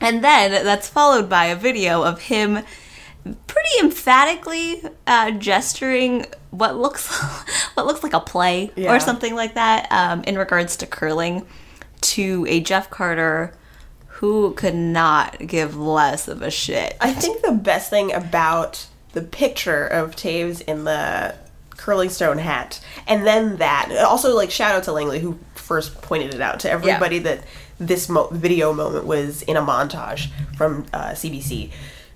[0.00, 2.60] and then that's followed by a video of him
[3.46, 7.08] pretty emphatically uh, gesturing what looks
[7.74, 8.94] what looks like a play Yeah.
[8.94, 11.44] or something like that um, in regards to curling
[12.02, 13.52] to a Jeff Carter
[14.06, 16.96] who could not give less of a shit.
[17.00, 21.34] I think the best thing about the picture of Toews in the
[21.76, 26.34] curling stone hat, and then that, also like shout out to Langley who first pointed
[26.34, 27.40] it out to everybody that
[27.78, 31.70] this mo- video moment was in a montage from uh, CBC.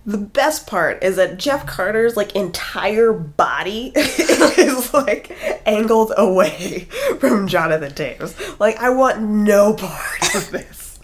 [0.07, 7.46] The best part is that Jeff Carter's like entire body is like angled away from
[7.46, 8.59] Jonathan Toews.
[8.59, 10.99] Like I want no part of this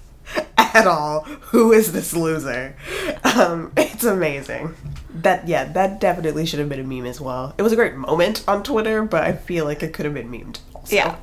[0.56, 1.20] at all.
[1.24, 2.74] Who is this loser?
[3.22, 4.74] Um, it's amazing.
[5.22, 7.54] That yeah, that definitely should have been a meme as well.
[7.58, 10.30] It was a great moment on Twitter, but I feel like it could have been
[10.30, 10.58] memed.
[10.74, 10.94] also.
[10.94, 11.16] Yeah.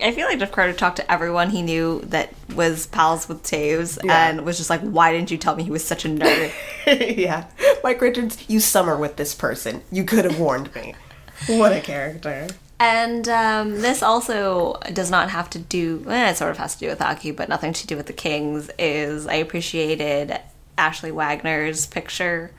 [0.00, 3.98] I feel like Jeff Carter talked to everyone he knew that was pals with Toews
[4.02, 4.30] Yeah.
[4.30, 6.50] and was just like, why didn't you tell me he was such a nerd?
[7.16, 7.44] yeah.
[7.84, 9.82] Mike Richards, you summer with this person.
[9.92, 10.96] You could have warned me.
[11.46, 12.48] What a character.
[12.80, 16.80] and um, this also does not have to do, eh, it sort of has to
[16.80, 20.36] do with hockey, but nothing to do with the Kings, is I appreciated
[20.76, 22.50] Ashley Wagner's picture,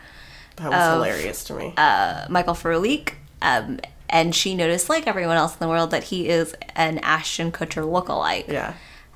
[0.58, 1.74] That was hilarious to me.
[1.78, 3.14] uh, Michael Frolik.
[3.42, 7.52] Um, and she noticed, like everyone else in the world, that he is an Ashton
[7.52, 8.48] Kutcher lookalike.
[8.48, 8.74] yeah.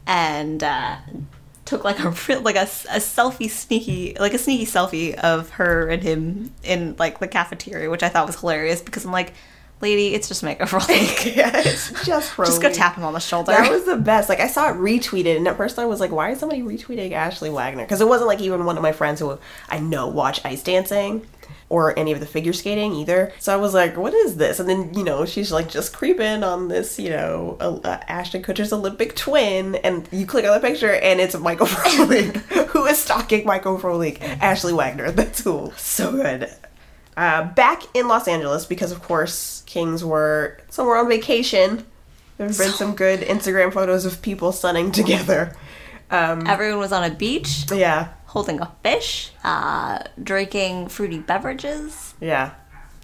[0.07, 0.97] and uh,
[1.65, 5.89] took like a real, like a, a selfie sneaky like a sneaky selfie of her
[5.89, 9.33] and him in like the cafeteria which i thought was hilarious because i'm like
[9.81, 11.35] lady it's just Michael Frolik.
[11.35, 14.29] Yeah, it's just just go tap him on the shoulder That was the best.
[14.29, 17.11] Like I saw it retweeted, and at first I was like, "Why is somebody retweeting
[17.11, 19.37] Ashley Wagner?" Because it wasn't like even one of my friends who
[19.69, 21.27] I know watch ice dancing
[21.69, 23.33] or any of the figure skating either.
[23.39, 26.43] So I was like, "What is this?" And then you know she's like just creeping
[26.43, 30.65] on this, you know, uh, uh, Ashton Kutcher's Olympic twin, and you click on the
[30.65, 32.37] picture, and it's Michael Frolik
[32.67, 35.11] who is stalking Michael Frolik, Ashley Wagner.
[35.11, 35.71] That's cool.
[35.77, 36.49] So good.
[37.17, 41.83] Uh, back in Los Angeles because of course Kings were somewhere on vacation.
[42.37, 45.55] There have been some good Instagram photos of people sunning together.
[46.47, 52.51] everyone was on a beach Yeah, holding a fish uh, drinking fruity beverages yeah.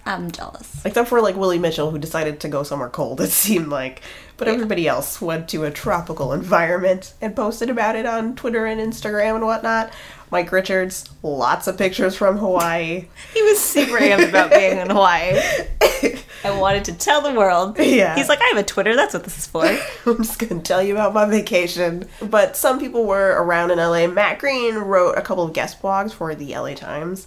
[0.06, 3.20] i'm jealous Except for like Willie Mitchell, who decided to go somewhere cold.
[3.20, 4.00] It seemed like,
[4.38, 8.80] but everybody else went to a tropical environment and posted about it on Twitter and
[8.80, 9.92] Instagram and whatnot.
[10.34, 13.06] Mike Richards, lots of pictures from Hawaii.
[13.32, 15.40] he was super amped about being in hawaii
[16.44, 18.16] i wanted to tell the world Yeah.
[18.16, 19.64] he's like i have a twitter that's what this is for
[20.06, 22.08] I'm just gonna tell you about my vacation.
[22.20, 24.08] But some people were around in LA.
[24.08, 27.26] Matt Greene wrote a couple of guest blogs for the LA Times.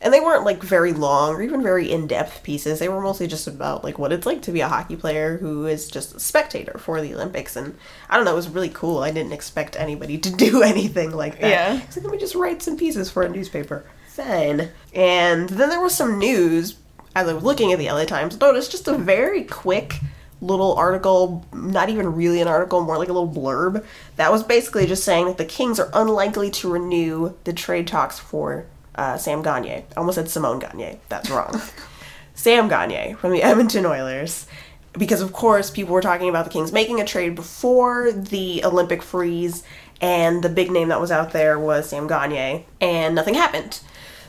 [0.00, 2.78] And they weren't like very long or even very in depth pieces.
[2.78, 5.66] They were mostly just about like what it's like to be a hockey player who
[5.66, 7.56] is just a spectator for the Olympics.
[7.56, 7.76] And
[8.08, 8.98] I don't know, it was really cool.
[8.98, 11.50] I didn't expect anybody to do anything like that.
[11.50, 11.88] Yeah.
[11.90, 13.84] So let me just write some pieces for a newspaper.
[14.08, 14.68] Fine.
[14.94, 16.76] And then there was some news
[17.14, 18.38] as I was looking at the LA Times.
[18.38, 19.94] Noticed just a very quick
[20.40, 23.84] little article, not even really an article, more like a little blurb,
[24.16, 28.18] that was basically just saying that the Kings are unlikely to renew the trade talks
[28.18, 28.66] for
[28.98, 29.70] uh, Sam Gagne.
[29.70, 30.98] I almost said Simon Gagne.
[31.08, 31.60] That's wrong.
[32.34, 34.46] Sam Gagne from the Edmonton Oilers.
[34.92, 39.02] Because, of course, people were talking about the Kings making a trade before the Olympic
[39.02, 39.62] freeze,
[40.00, 43.80] and the big name that was out there was Sam Gagne, and nothing happened.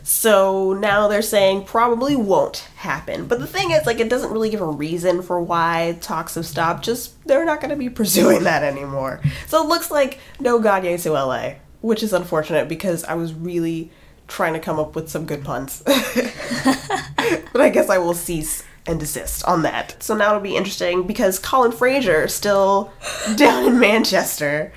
[0.03, 3.25] So now they're saying probably won't happen.
[3.25, 6.45] But the thing is, like, it doesn't really give a reason for why talks have
[6.45, 6.83] stopped.
[6.83, 9.21] Just they're not going to be pursuing that anymore.
[9.47, 13.91] So it looks like no Gagne to LA, which is unfortunate because I was really
[14.29, 15.81] trying to come up with some good puns.
[15.85, 20.01] but I guess I will cease and desist on that.
[20.01, 22.93] So now it'll be interesting because Colin Fraser is still
[23.35, 24.71] down in Manchester,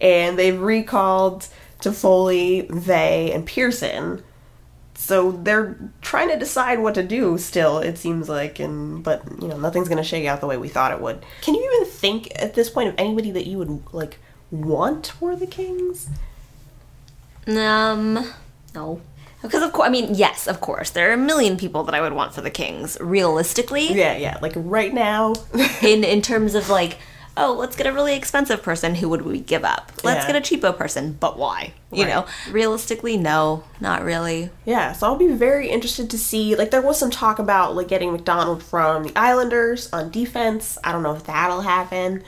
[0.00, 1.48] and they've recalled
[1.80, 4.22] Toffoli, Vey, and Pearson.
[4.94, 9.48] So they're trying to decide what to do still, it seems like, and but you
[9.48, 11.24] know, nothing's gonna shake out the way we thought it would.
[11.40, 14.18] Can you even think at this point of anybody that you would like
[14.50, 16.08] want for the Kings?
[17.46, 18.30] Um,
[18.74, 19.00] no.
[19.42, 22.00] Because of course, I mean, yes, of course, there are a million people that I
[22.02, 22.98] would want for the Kings.
[23.00, 24.36] Realistically, Yeah, yeah.
[24.42, 25.32] Like right now,
[25.82, 26.98] in in terms of like,
[27.38, 28.96] oh, let's get a really expensive person.
[28.96, 29.92] Who would we give up?
[30.04, 30.32] Let's Yeah.
[30.32, 31.72] get a cheapo person, but why?
[31.90, 32.10] You Right.
[32.14, 34.50] know, realistically, no, not really.
[34.66, 36.54] Yeah, so I'll be very interested to see.
[36.54, 40.76] Like, there was some talk about like getting MacDonald from the Islanders on defense.
[40.84, 42.22] I don't know if that'll happen.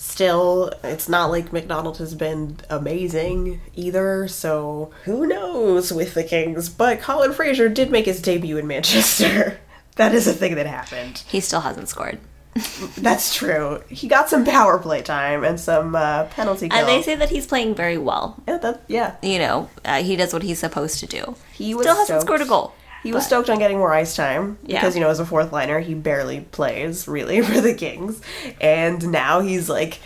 [0.00, 4.28] Still, it's not like MacDonald has been amazing either.
[4.28, 6.68] So who knows with the Kings?
[6.68, 9.58] But Colin Fraser did make his debut in Manchester.
[9.96, 11.24] that is a thing that happened.
[11.26, 12.20] He still hasn't scored,
[12.96, 13.82] That's true.
[13.88, 16.80] He got some power play time and some uh, penalty kills.
[16.80, 18.40] and they say that he's playing very well.
[18.46, 19.16] yeah, that, yeah.
[19.22, 21.34] You know, uh, he does what he's supposed to do.
[21.52, 22.22] He still hasn't stoked.
[22.22, 22.72] scored a goal.
[23.02, 24.80] He was but- stoked on getting more ice time Yeah.
[24.80, 28.20] because you know as a fourth liner he barely plays really for the Kings,
[28.60, 30.00] and now he's like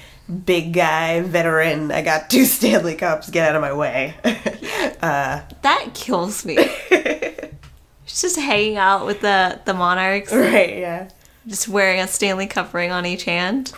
[0.45, 1.91] big guy veteran.
[1.91, 3.29] I got two Stanley Cups.
[3.31, 4.15] Get out of my way.
[5.03, 6.55] Uh, that kills me.
[6.55, 10.77] He's just hanging out with the the Monarchs, right?
[10.79, 11.09] Yeah.
[11.47, 13.73] just wearing a Stanley Cup ring on each hand.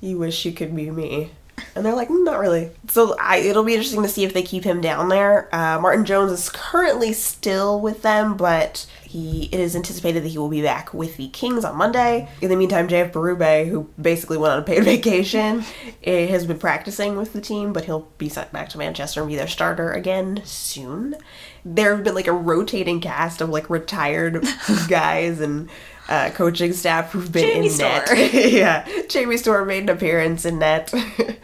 [0.00, 1.30] you wish you could be me.
[1.74, 2.70] And they're like, "Mm, not really.
[2.88, 5.54] So I, it'll be interesting to see if they keep him down there.
[5.54, 10.38] Uh, Martin Jones is currently still with them, but he it is anticipated that he
[10.38, 12.28] will be back with the Kings on Monday.
[12.40, 15.64] In the meantime, JF Berube, who basically went on a paid vacation,
[16.04, 19.28] eh, has been practicing with the team, but he'll be sent back to Manchester and
[19.28, 21.16] be their starter again soon.
[21.64, 24.44] There have been like a rotating cast of like retired
[24.88, 25.68] guys and
[26.10, 28.08] uh, coaching staff who've been Jamie in net.
[28.52, 30.92] Yeah, Jamie Storr made an appearance in net.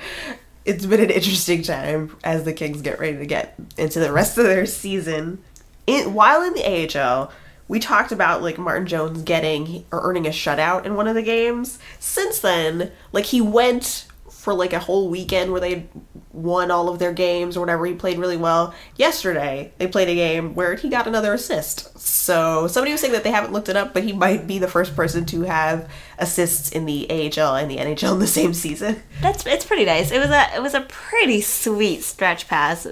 [0.65, 4.37] it's been an interesting time as the Kings get ready to get into the rest
[4.37, 5.43] of their season.
[5.87, 7.33] In, while in the AHL,
[7.69, 11.23] we talked about like Martin Jones getting or earning a shutout in one of the
[11.23, 11.79] games.
[12.01, 14.07] Since then, like he went
[14.47, 15.89] for like a whole weekend where they
[16.33, 17.85] won all of their games or whatever.
[17.85, 18.73] He played really well.
[18.95, 21.99] Yesterday, they played a game where he got another assist.
[21.99, 24.69] So somebody was saying that they haven't looked it up, but he might be the
[24.69, 29.03] first person to have assists in the AHL and the NHL in the same season.
[29.21, 30.13] That's it's pretty nice.
[30.13, 32.87] It was a it was a pretty sweet stretch pass,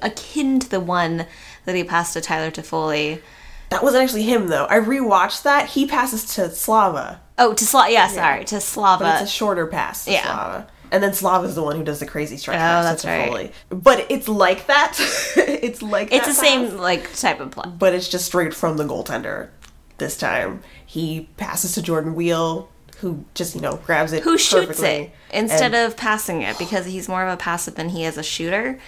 [0.00, 1.26] akin to the one
[1.66, 3.20] that he passed to Tyler Toffoli.
[3.68, 4.64] That wasn't actually him though.
[4.70, 5.66] I rewatched that.
[5.68, 7.92] He passes to Slava, Oh, to Slava.
[7.92, 9.12] yeah, sorry, to but Slava.
[9.20, 10.22] it's a shorter pass to yeah.
[10.24, 10.66] Slava.
[10.90, 13.28] And then Slava's the one who does the crazy stretch Oh, that's right.
[13.28, 13.52] Foley.
[13.68, 14.96] But it's like that.
[15.36, 17.70] it's like it's the pass, same like type of play.
[17.78, 19.48] but it's just straight from the goaltender.
[19.98, 22.68] This time he passes to Jordan Weal,
[23.00, 24.88] who just you know grabs it, Who shoots perfectly.
[24.88, 28.16] it instead And- of passing it because he's more of a passive than he is
[28.18, 28.78] a shooter.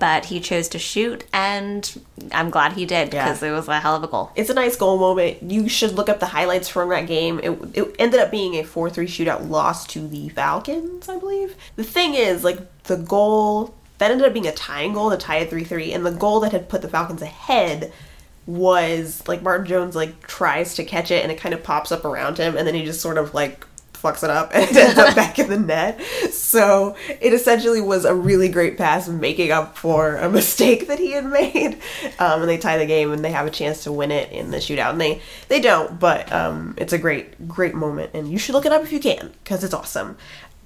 [0.00, 2.02] But he chose to shoot, and
[2.32, 3.24] I'm glad he did Yeah.
[3.24, 4.30] because it was a hell of a goal.
[4.34, 5.42] It's a nice goal moment.
[5.42, 7.40] You should look up the highlights from that game.
[7.42, 11.54] It, it ended up being a 4 3 shootout loss to the Falcons, I believe.
[11.76, 15.38] The thing is, like, the goal that ended up being a tying goal to tie
[15.38, 17.92] at 3 3, and the goal that had put the Falcons ahead
[18.48, 22.06] was like Martin Jones like tries to catch it and it kind of pops up
[22.06, 25.14] around him and then he just sort of like fucks it up and ends up
[25.14, 26.00] back in the net.
[26.32, 31.12] So it essentially was a really great pass making up for a mistake that he
[31.12, 31.78] had made.
[32.18, 34.50] Um, and they tie the game and they have a chance to win it in
[34.50, 34.92] the shootout.
[34.92, 38.12] And they, they don't, but um, it's a great, great moment.
[38.14, 40.16] And you should look it up if you can because it's awesome.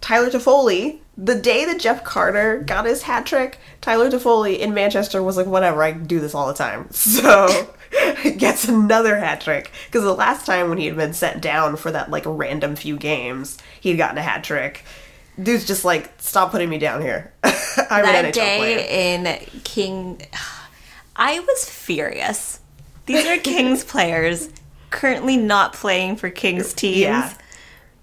[0.00, 5.22] Tyler Toffoli, the day that Jeff Carter got his hat trick, Tyler Toffoli in Manchester
[5.22, 6.88] was like, whatever, I do this all the time.
[6.92, 7.68] So
[8.38, 9.70] gets another hat trick.
[9.86, 12.96] Because the last time when he had been sent down for that like random few
[12.96, 14.84] games, he had gotten a hat trick.
[15.42, 17.32] Dude's just like, stop putting me down here.
[17.44, 18.76] I'm an that NHL player.
[18.78, 20.22] day in King,
[21.16, 22.60] I was furious.
[23.06, 24.48] These are Kings players
[24.90, 27.32] currently not playing for Kings teams, Yeah.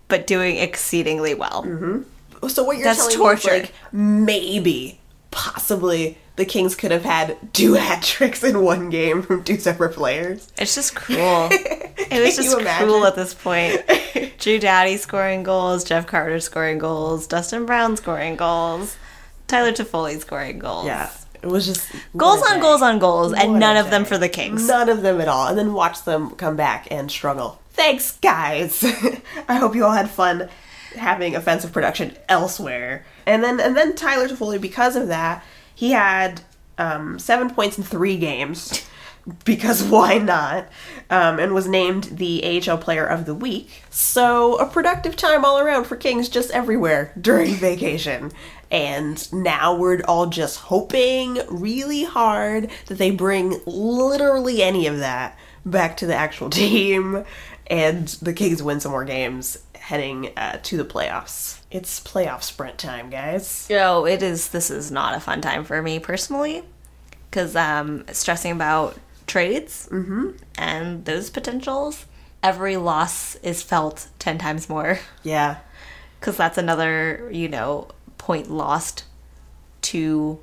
[0.07, 1.64] but doing exceedingly well.
[1.64, 2.01] Mm-hmm.
[2.48, 3.50] So what you're That's telling torture.
[3.52, 5.00] me is like maybe,
[5.32, 9.94] possibly, the Kings could have had two hat tricks in one game from two separate
[9.94, 10.52] players.
[10.58, 11.50] It's just cruel.
[12.12, 13.84] It was just cruel at this point.
[14.40, 18.98] Drew Doughty scoring goals, Jeff Carter scoring goals, Dustin Brown scoring goals,
[19.48, 20.88] Tyler Toffoli scoring goals.
[20.88, 21.12] Yeah.
[21.44, 22.62] It was just Goals on day.
[22.62, 24.68] goals on goals, and What a none of them for the Kings.
[24.68, 25.48] None of them at all.
[25.48, 27.60] And then watch them come back and struggle.
[27.72, 28.84] Thanks, guys.
[29.48, 30.50] I hope you all had fun
[30.96, 33.06] having offensive production elsewhere.
[33.26, 36.42] And then and then Tyler Toffoli, because of that, he had
[36.78, 38.86] um, seven points in three games.
[39.46, 40.70] Because why not?
[41.12, 43.84] Um, and was named the AHL Player of the Week.
[43.92, 48.32] So a productive time all around for Kings just everywhere during vacation.
[48.72, 55.38] And now we're all just hoping really hard that they bring literally any of that
[55.64, 57.24] back to the actual team
[57.68, 59.60] and the Kings win some more games
[59.90, 61.62] heading uh, to the playoffs.
[61.72, 63.66] It's playoff sprint time, guys.
[63.70, 64.50] Yo, it is.
[64.50, 66.64] This is not a fun time for me personally,
[67.30, 69.88] because um, stressing about trades
[70.58, 72.06] and those potentials.
[72.44, 75.58] Every loss is felt ten times more, Yeah.
[76.20, 77.88] because that's another you know
[78.20, 79.06] point lost
[79.82, 80.40] to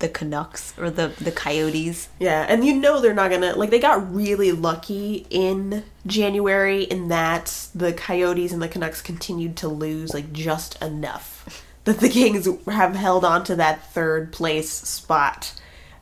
[0.00, 2.08] the Canucks or the the Coyotes.
[2.18, 7.08] Yeah, and you know they're not gonna like they got really lucky in January in
[7.08, 12.48] that the Coyotes and the Canucks continued to lose like just enough that the Kings
[12.66, 15.54] have held on to that third place spot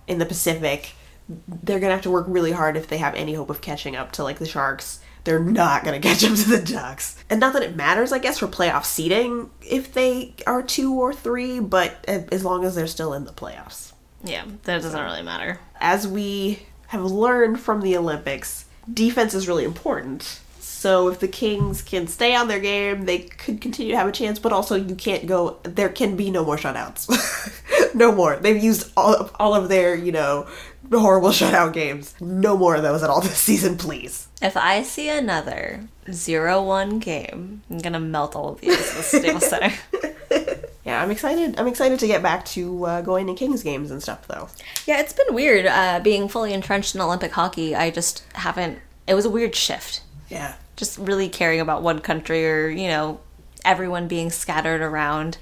[0.06, 0.94] in the Pacific.
[1.46, 4.12] They're gonna have to work really hard if they have any hope of catching up
[4.12, 5.00] to like the Sharks.
[5.28, 8.38] They're not gonna catch up to the Ducks, and not that it matters, I guess,
[8.38, 13.12] for playoff seeding if they are two or three, but as long as they're still
[13.12, 13.92] in the playoffs
[14.24, 15.60] Yeah, that doesn't really matter.
[15.82, 20.40] as we have learned from the Olympics, defense is really important.
[20.60, 24.12] So if the Kings can stay on their game, they could continue to have a
[24.12, 27.06] chance, but also you can't go there can be no more shutouts.
[27.94, 28.36] no more.
[28.36, 30.46] They've used all of, all of their, you know,
[30.90, 32.14] horrible shutout games.
[32.20, 34.28] No more of those at all this season, please.
[34.40, 39.48] If I see another zero-one game, I'm gonna melt all of these at the Staples
[39.48, 39.74] Center.
[40.88, 41.60] Yeah, I'm excited.
[41.60, 44.48] I'm excited to get back to uh, going to Kings games and stuff though.
[44.86, 47.76] Yeah, it's been weird uh, being fully entrenched in Olympic hockey.
[47.76, 48.78] I just haven't.
[49.06, 50.00] It was a weird shift.
[50.30, 50.54] Yeah.
[50.76, 53.20] Just really caring about one country or you know
[53.66, 55.36] everyone being scattered around,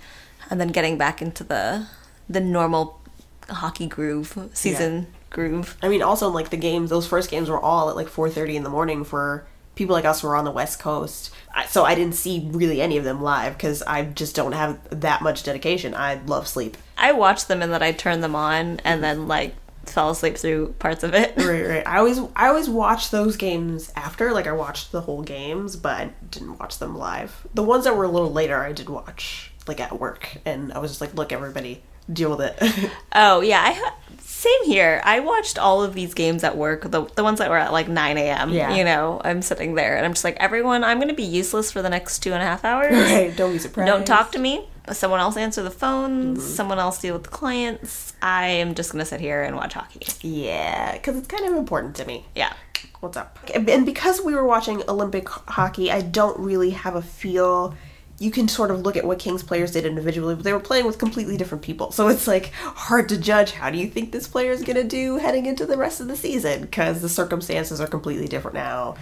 [0.50, 1.86] and then getting back into the
[2.28, 3.00] the normal
[3.48, 5.76] hockey groove season groove.
[5.82, 8.62] I mean, also like the games, those first games were all at like 4:30 in
[8.62, 11.32] the morning for people like us who are on the West Coast.
[11.68, 15.22] So I didn't see really any of them live because I just don't have that
[15.22, 15.94] much dedication.
[15.94, 16.76] I love sleep.
[16.96, 19.54] I watched them and then I turned them on and then like
[19.84, 21.34] fell asleep through parts of it.
[21.36, 21.86] Right, right.
[21.86, 24.32] I always, I always watch those games after.
[24.32, 27.46] Like I watched the whole games, but I didn't watch them live.
[27.54, 30.78] The ones that were a little later, I did watch like at work, and I
[30.78, 31.82] was just like, look, everybody,
[32.12, 32.90] deal with it.
[33.12, 33.92] Oh yeah, I
[34.36, 35.00] same here.
[35.04, 36.90] I watched all of these games at work.
[36.90, 38.50] The the ones that were at like nine a.m.
[38.50, 38.74] Yeah.
[38.74, 41.72] You know, I'm sitting there and I'm just like, everyone, I'm going to be useless
[41.72, 42.92] for the next two and a half hours.
[43.10, 43.34] right?
[43.34, 43.88] Don't be surprised.
[43.88, 44.68] Don't talk to me.
[44.92, 46.38] Someone else answer the phones.
[46.38, 46.48] Mm-hmm.
[46.48, 48.12] Someone else deal with the clients.
[48.22, 50.06] I am just going to sit here and watch hockey.
[50.20, 52.26] Yeah, because it's kind of important to me.
[52.34, 52.52] Yeah.
[53.00, 53.38] what's up.
[53.54, 57.74] And because we were watching Olympic hockey, I don't really have a feel.
[58.18, 60.86] You can sort of look at what Kings players did individually, but they were playing
[60.86, 61.92] with completely different people.
[61.92, 64.84] So it's like hard to judge how do you think this player is going to
[64.84, 68.96] do heading into the rest of the season because the circumstances are completely different now.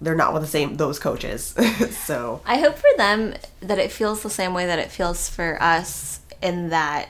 [0.00, 1.54] They're not with the same those coaches.
[1.90, 5.62] so I hope for them that it feels the same way that it feels for
[5.62, 7.08] us in that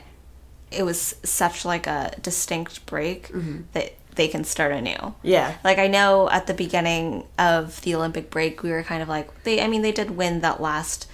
[0.71, 3.61] it was such like a distinct break mm-hmm.
[3.73, 5.13] that they can start anew.
[5.23, 9.09] yeah, Like I know at the beginning of the Olympic break we were kind of
[9.09, 11.09] like they I mean they did win that last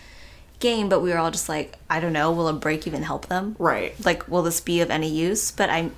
[0.59, 3.27] game but we were all just like I don't know will a break even help
[3.27, 3.55] them?
[3.59, 3.93] right.
[4.05, 5.51] Like will this be of any use?
[5.51, 5.89] But I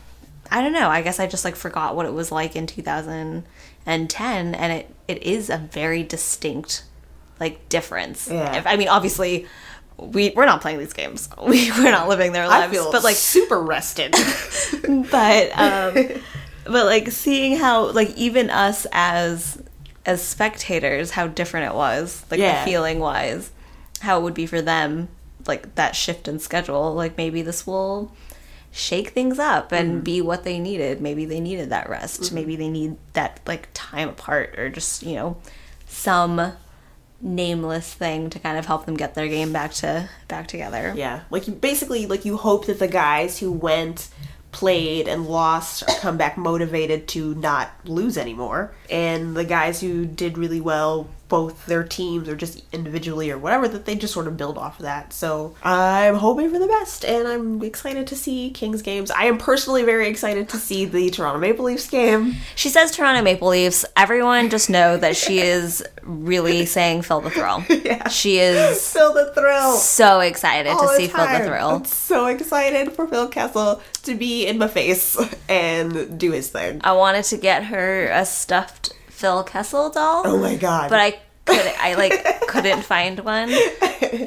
[0.51, 0.89] I don't know.
[0.89, 5.23] I guess I just like forgot what it was like in 2010 and it it
[5.23, 6.83] is a very distinct
[7.39, 8.27] like difference.
[8.29, 8.57] Yeah.
[8.57, 9.47] If, I mean obviously
[9.97, 11.29] we we're not playing these games.
[11.41, 12.67] We we're not living their lives.
[12.67, 14.11] I feel but like super rested.
[15.11, 16.21] but um
[16.65, 19.61] but like seeing how like even us as
[20.05, 22.63] as spectators how different it was like Yeah.
[22.63, 23.51] the feeling wise
[24.01, 25.09] how it would be for them
[25.47, 26.93] like that shift in schedule.
[26.93, 28.11] Like maybe this will
[28.71, 30.03] shake things up and mm-hmm.
[30.03, 31.01] be what they needed.
[31.01, 32.21] Maybe they needed that rest.
[32.21, 32.35] Mm-hmm.
[32.35, 35.37] Maybe they need that like time apart or just you know
[35.87, 36.53] some
[37.23, 40.93] nameless thing to kind of help them get their game back to back together.
[40.95, 44.09] Yeah, like you basically like you hope that the guys who went,
[44.51, 50.37] played and lost come back motivated to not lose anymore, and the guys who did
[50.37, 54.35] really well both their teams or just individually or whatever that they just sort of
[54.35, 55.13] build off of that.
[55.13, 59.09] So I'm hoping for the best and I'm excited to see Kings games.
[59.09, 62.35] I am personally very excited to see the Toronto Maple Leafs game.
[62.55, 63.85] She says Toronto Maple Leafs.
[63.95, 67.63] Everyone just know that she is really saying Phil the Thrill.
[67.81, 68.09] Yeah.
[68.09, 69.73] She is Phil the Thrill.
[69.77, 71.45] so excited all to oh, the see Phil the.
[71.45, 71.69] Thrill.
[71.69, 75.17] I'm so excited for Phil Kessel to be in my face
[75.49, 76.81] and do his thing.
[76.83, 80.23] I wanted to get her a stuffed Phil Kessel doll.
[80.25, 80.89] Oh my god.
[80.89, 81.11] but I
[81.45, 83.51] could I like couldn't find one.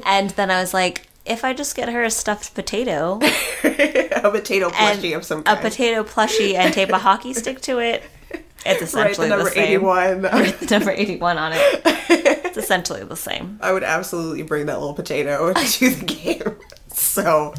[0.07, 3.18] And then I was like, if I just get her a stuffed potato
[3.64, 7.78] a potato plushie of some kind, a potato plushie and tape a hockey stick to
[7.80, 9.64] it, it's Right, the essentially the, number same.
[9.64, 10.22] 81.
[10.22, 11.82] The number eighty-one on it.
[12.47, 13.59] It's essentially the same.
[13.61, 16.57] I would absolutely bring that little potato to the game.
[17.14, 17.53] So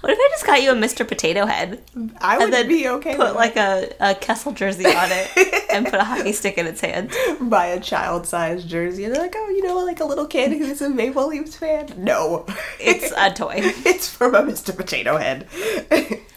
[0.00, 1.06] What if I just got you a Mr.
[1.06, 1.82] Potato Head
[2.18, 5.84] I would then be okay put with like a, a Kessel jersey on it and
[5.86, 7.12] put a hockey stick in its hand?
[7.40, 10.80] buy a child-sized jersey and they're like, oh, you know, like a little kid who's
[10.82, 11.92] a Maple Leafs fan.
[11.96, 12.46] No,
[12.80, 13.54] It's a toy.
[13.58, 14.76] it's from a Mr.
[14.76, 15.46] Potato Head.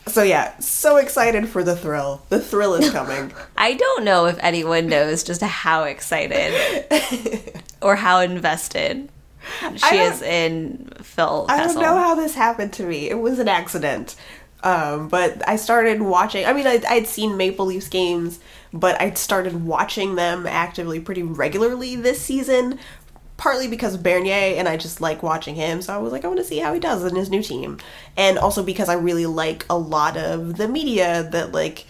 [0.07, 2.21] so yeah, so excited for the thrill.
[2.29, 3.31] The thrill is coming.
[3.57, 6.53] I don't know if anyone knows just how excited
[7.81, 9.09] or how invested
[9.75, 11.81] she is in Phil I Kessel.
[11.81, 13.09] don't know how this happened to me.
[13.09, 14.15] It was an accident.
[14.61, 16.45] Um, but I started watching.
[16.45, 18.39] I mean, I, I'd seen Maple Leafs games,
[18.73, 22.79] but I'd started watching them actively pretty regularly this season.
[23.37, 25.81] Partly because of Bernier, and I just like watching him.
[25.81, 27.77] So I was like, I want to see how he does in his new team,
[28.17, 31.85] and also because I really like a lot of the media that like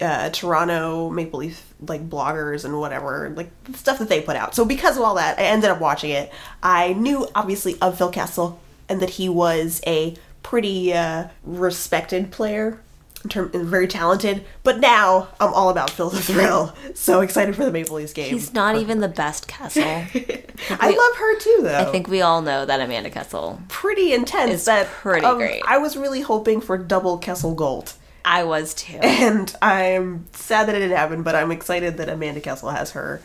[0.00, 4.54] uh, Toronto Maple Leaf like bloggers and whatever, like the stuff that they put out.
[4.54, 6.32] So because of all that, I ended up watching it.
[6.62, 12.80] I knew obviously of Phil Kessel and that he was a pretty uh, respected player.
[13.24, 16.74] In term, very talented, but now I'm all about Phil the Thrill.
[16.94, 18.32] So excited for the Maple Leafs game.
[18.32, 19.84] He's not even the best Kessel.
[19.84, 21.78] I love her too, though.
[21.78, 23.60] I think we all know that Amanda Kessel.
[23.68, 24.64] pretty intense.
[24.64, 25.62] That pretty um, great.
[25.64, 27.92] I was really hoping for double Kessel Gold.
[28.24, 28.96] I was too.
[29.02, 33.20] and I'm sad that it didn't happen, but I'm excited that Amanda Kessel has her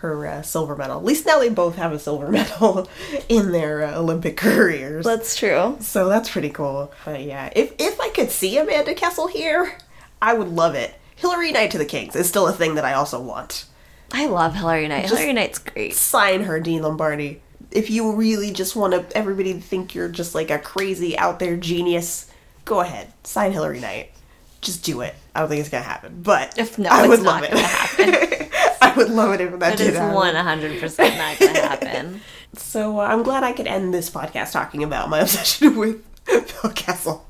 [0.00, 0.96] her uh, silver medal.
[0.98, 2.88] At least now they both have a silver medal
[3.28, 5.04] in their uh, Olympic careers.
[5.04, 5.76] That's true.
[5.80, 6.92] so that's pretty cool.
[7.04, 9.76] But yeah, if if I could see Amanda Kessel here,
[10.22, 10.94] I would love it.
[11.16, 13.64] Hilary Knight to the Kings is still a thing that I also want.
[14.12, 15.02] I love Hilary Knight.
[15.02, 15.94] Just- Hilary Knight's great.
[15.94, 17.42] Sign her, Dean Lombardi.
[17.72, 21.38] If you really just want to everybody to think you're just like a crazy out
[21.40, 22.30] there genius,
[22.64, 23.12] go ahead.
[23.24, 24.12] Sign Hilary Knight.
[24.60, 25.14] Just do it.
[25.34, 27.52] I don't think it's gonna happen, but If no, I it's would love it.
[28.82, 30.14] I would love it if that It did happen.
[30.14, 32.20] one hundred percent not gonna happen.
[32.54, 36.70] So uh, I'm glad I could end this podcast talking about my obsession with Phil
[36.72, 37.24] Kessel.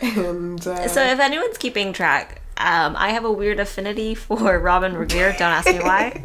[0.00, 4.92] And uh, So if anyone's keeping track, um, I have a weird affinity for Robyn
[4.94, 5.36] Regehr.
[5.36, 6.24] Don't ask me why.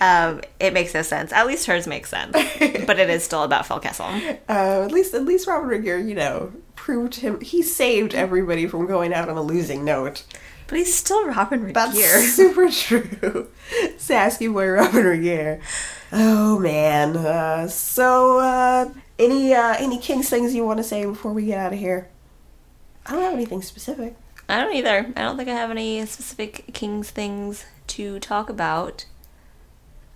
[0.00, 1.32] Um, it makes no sense.
[1.32, 2.32] At least hers makes sense,
[2.86, 4.06] but it is still about Phil Kessel.
[4.06, 8.86] uh, at least at least Robert Regehr, you know, proved him he saved everybody from
[8.86, 10.24] going out on a losing note.
[10.68, 11.98] But he's still Robin That's
[12.34, 13.48] super true.
[13.96, 15.60] Sasky boy Robyn Regehr.
[16.12, 17.16] Oh man.
[17.16, 21.58] Uh, so uh, any uh, any Kings things you want to say before we get
[21.58, 22.08] out of here?
[23.06, 24.14] I don't have anything specific.
[24.48, 25.12] I don't either.
[25.16, 29.06] I don't think I have any specific Kings things to talk about.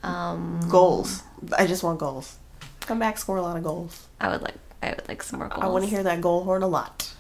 [0.03, 1.23] Um, Goals.
[1.57, 2.37] I just want goals.
[2.81, 4.09] Come back, score a lot of goals.
[4.21, 4.55] I would like.
[4.83, 5.63] I would like some more goals.
[5.63, 7.13] I want to hear that goal horn a lot.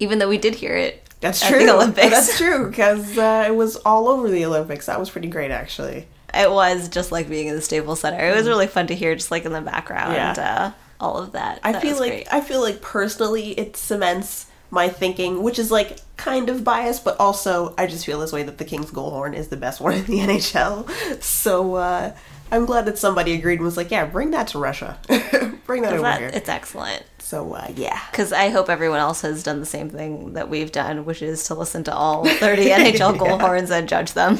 [0.00, 1.06] Even though we did hear it.
[1.20, 1.66] That's at true.
[1.66, 2.10] The Olympics.
[2.10, 4.86] That's true because uh, it was all over the Olympics.
[4.86, 6.08] That was pretty great, actually.
[6.32, 8.24] It was just like being in the Staples Center.
[8.28, 10.14] It was really fun to hear, just like in the background.
[10.14, 10.72] Yeah.
[10.72, 11.60] Uh, all of that.
[11.62, 12.32] I That feel like great.
[12.32, 17.18] I feel like personally it cements my thinking, which is like kind of biased, but
[17.18, 19.94] also I just feel this way that the King's goal horn is the best one
[19.94, 21.22] in the NHL.
[21.22, 22.14] So uh,
[22.52, 24.98] I'm glad that somebody agreed and was like, yeah, bring that to Russia,
[25.66, 26.30] bring that over that, here.
[26.32, 27.04] it's excellent.
[27.18, 28.00] So uh, yeah.
[28.10, 31.44] Because I hope everyone else has done the same thing that we've done, which is
[31.44, 34.38] to listen to all 30 NHL goal horns and judge them.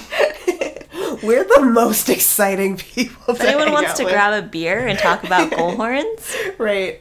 [1.23, 3.35] We're the most exciting people.
[3.35, 6.99] If anyone wants to grab a beer and talk about goal horns, right.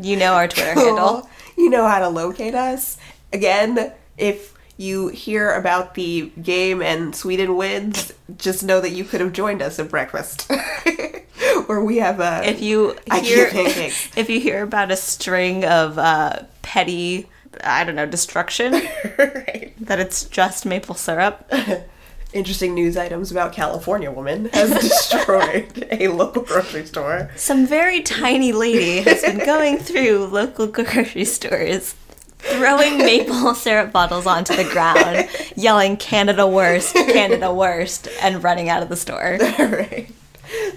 [0.00, 1.28] you know our Twitter handle.
[1.68, 2.98] You know how to locate us.
[3.32, 9.20] Again, if you hear about the game and Sweden wins, just know that you could
[9.20, 10.48] have joined us at breakfast.
[11.66, 16.44] Where we have a If you hear if you hear about a string of uh,
[16.62, 17.28] petty,
[17.64, 18.72] I don't know, destruction,
[19.18, 19.74] right.
[19.80, 21.52] that it's just maple syrup.
[22.38, 27.30] Interesting news items about California woman has destroyed a local grocery store.
[27.36, 31.94] Some very tiny lady has been going through local grocery stores,
[32.38, 38.82] throwing maple syrup bottles onto the ground, yelling "Canada worst, Canada worst," and running out
[38.82, 39.38] of the store.
[39.58, 40.08] right.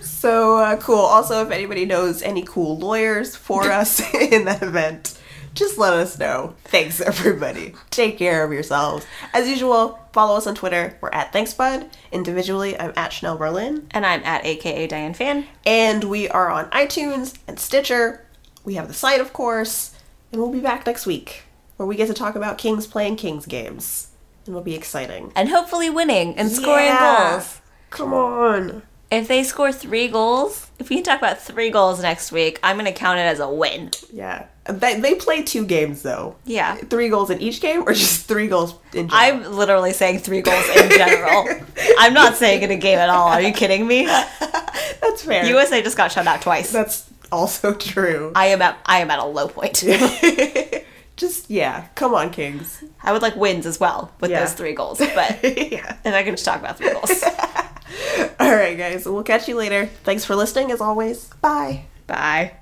[0.02, 1.00] So uh, cool.
[1.00, 5.18] Also, if anybody knows any cool lawyers for us in that event,
[5.54, 6.56] just let us know.
[6.66, 7.74] Thanks, everybody.
[7.90, 9.06] Take care of yourselves.
[9.34, 10.98] As usual, follow us on Twitter.
[11.02, 11.90] We're at ThanksBud.
[12.12, 13.88] Individually, I'm at Chanel Berlin.
[13.92, 15.46] And I'm at AKA Diane Fan.
[15.66, 18.26] And we are on iTunes and Stitcher.
[18.64, 19.96] We have the site, of course.
[20.32, 21.44] And we'll be back next week
[21.78, 24.10] where we get to talk about Kings playing Kings games.
[24.46, 25.32] And it'll be exciting.
[25.36, 27.32] And hopefully winning and scoring Yeah.
[27.32, 27.60] goals.
[27.90, 28.84] Come on.
[29.10, 32.78] If they score three goals, if we can talk about three goals next week, I'm
[32.78, 33.92] going to count it as a win.
[34.14, 34.46] Yeah.
[34.66, 36.36] They, they play two games, though.
[36.46, 36.76] Yeah.
[36.76, 39.12] Three goals in each game, or just three goals in general?
[39.48, 41.48] I'm literally saying three goals in general.
[41.98, 43.28] I'm not saying in a game at all.
[43.30, 44.06] Are you kidding me?
[45.02, 45.46] That's fair.
[45.46, 46.72] USA just got shut out twice.
[46.72, 48.32] That's also true.
[48.36, 49.74] I am at I am at a low point.
[51.18, 51.88] just, yeah.
[51.96, 52.84] Come on, Kings.
[53.02, 54.42] I would like wins as well with Yeah.
[54.42, 55.98] those three goals, but yeah.
[56.06, 57.24] if I can just talk about three goals.
[58.40, 59.06] All right, guys.
[59.06, 59.88] We'll catch you later.
[60.04, 61.28] Thanks for listening, as always.
[61.42, 61.86] Bye.
[62.06, 62.54] Bye.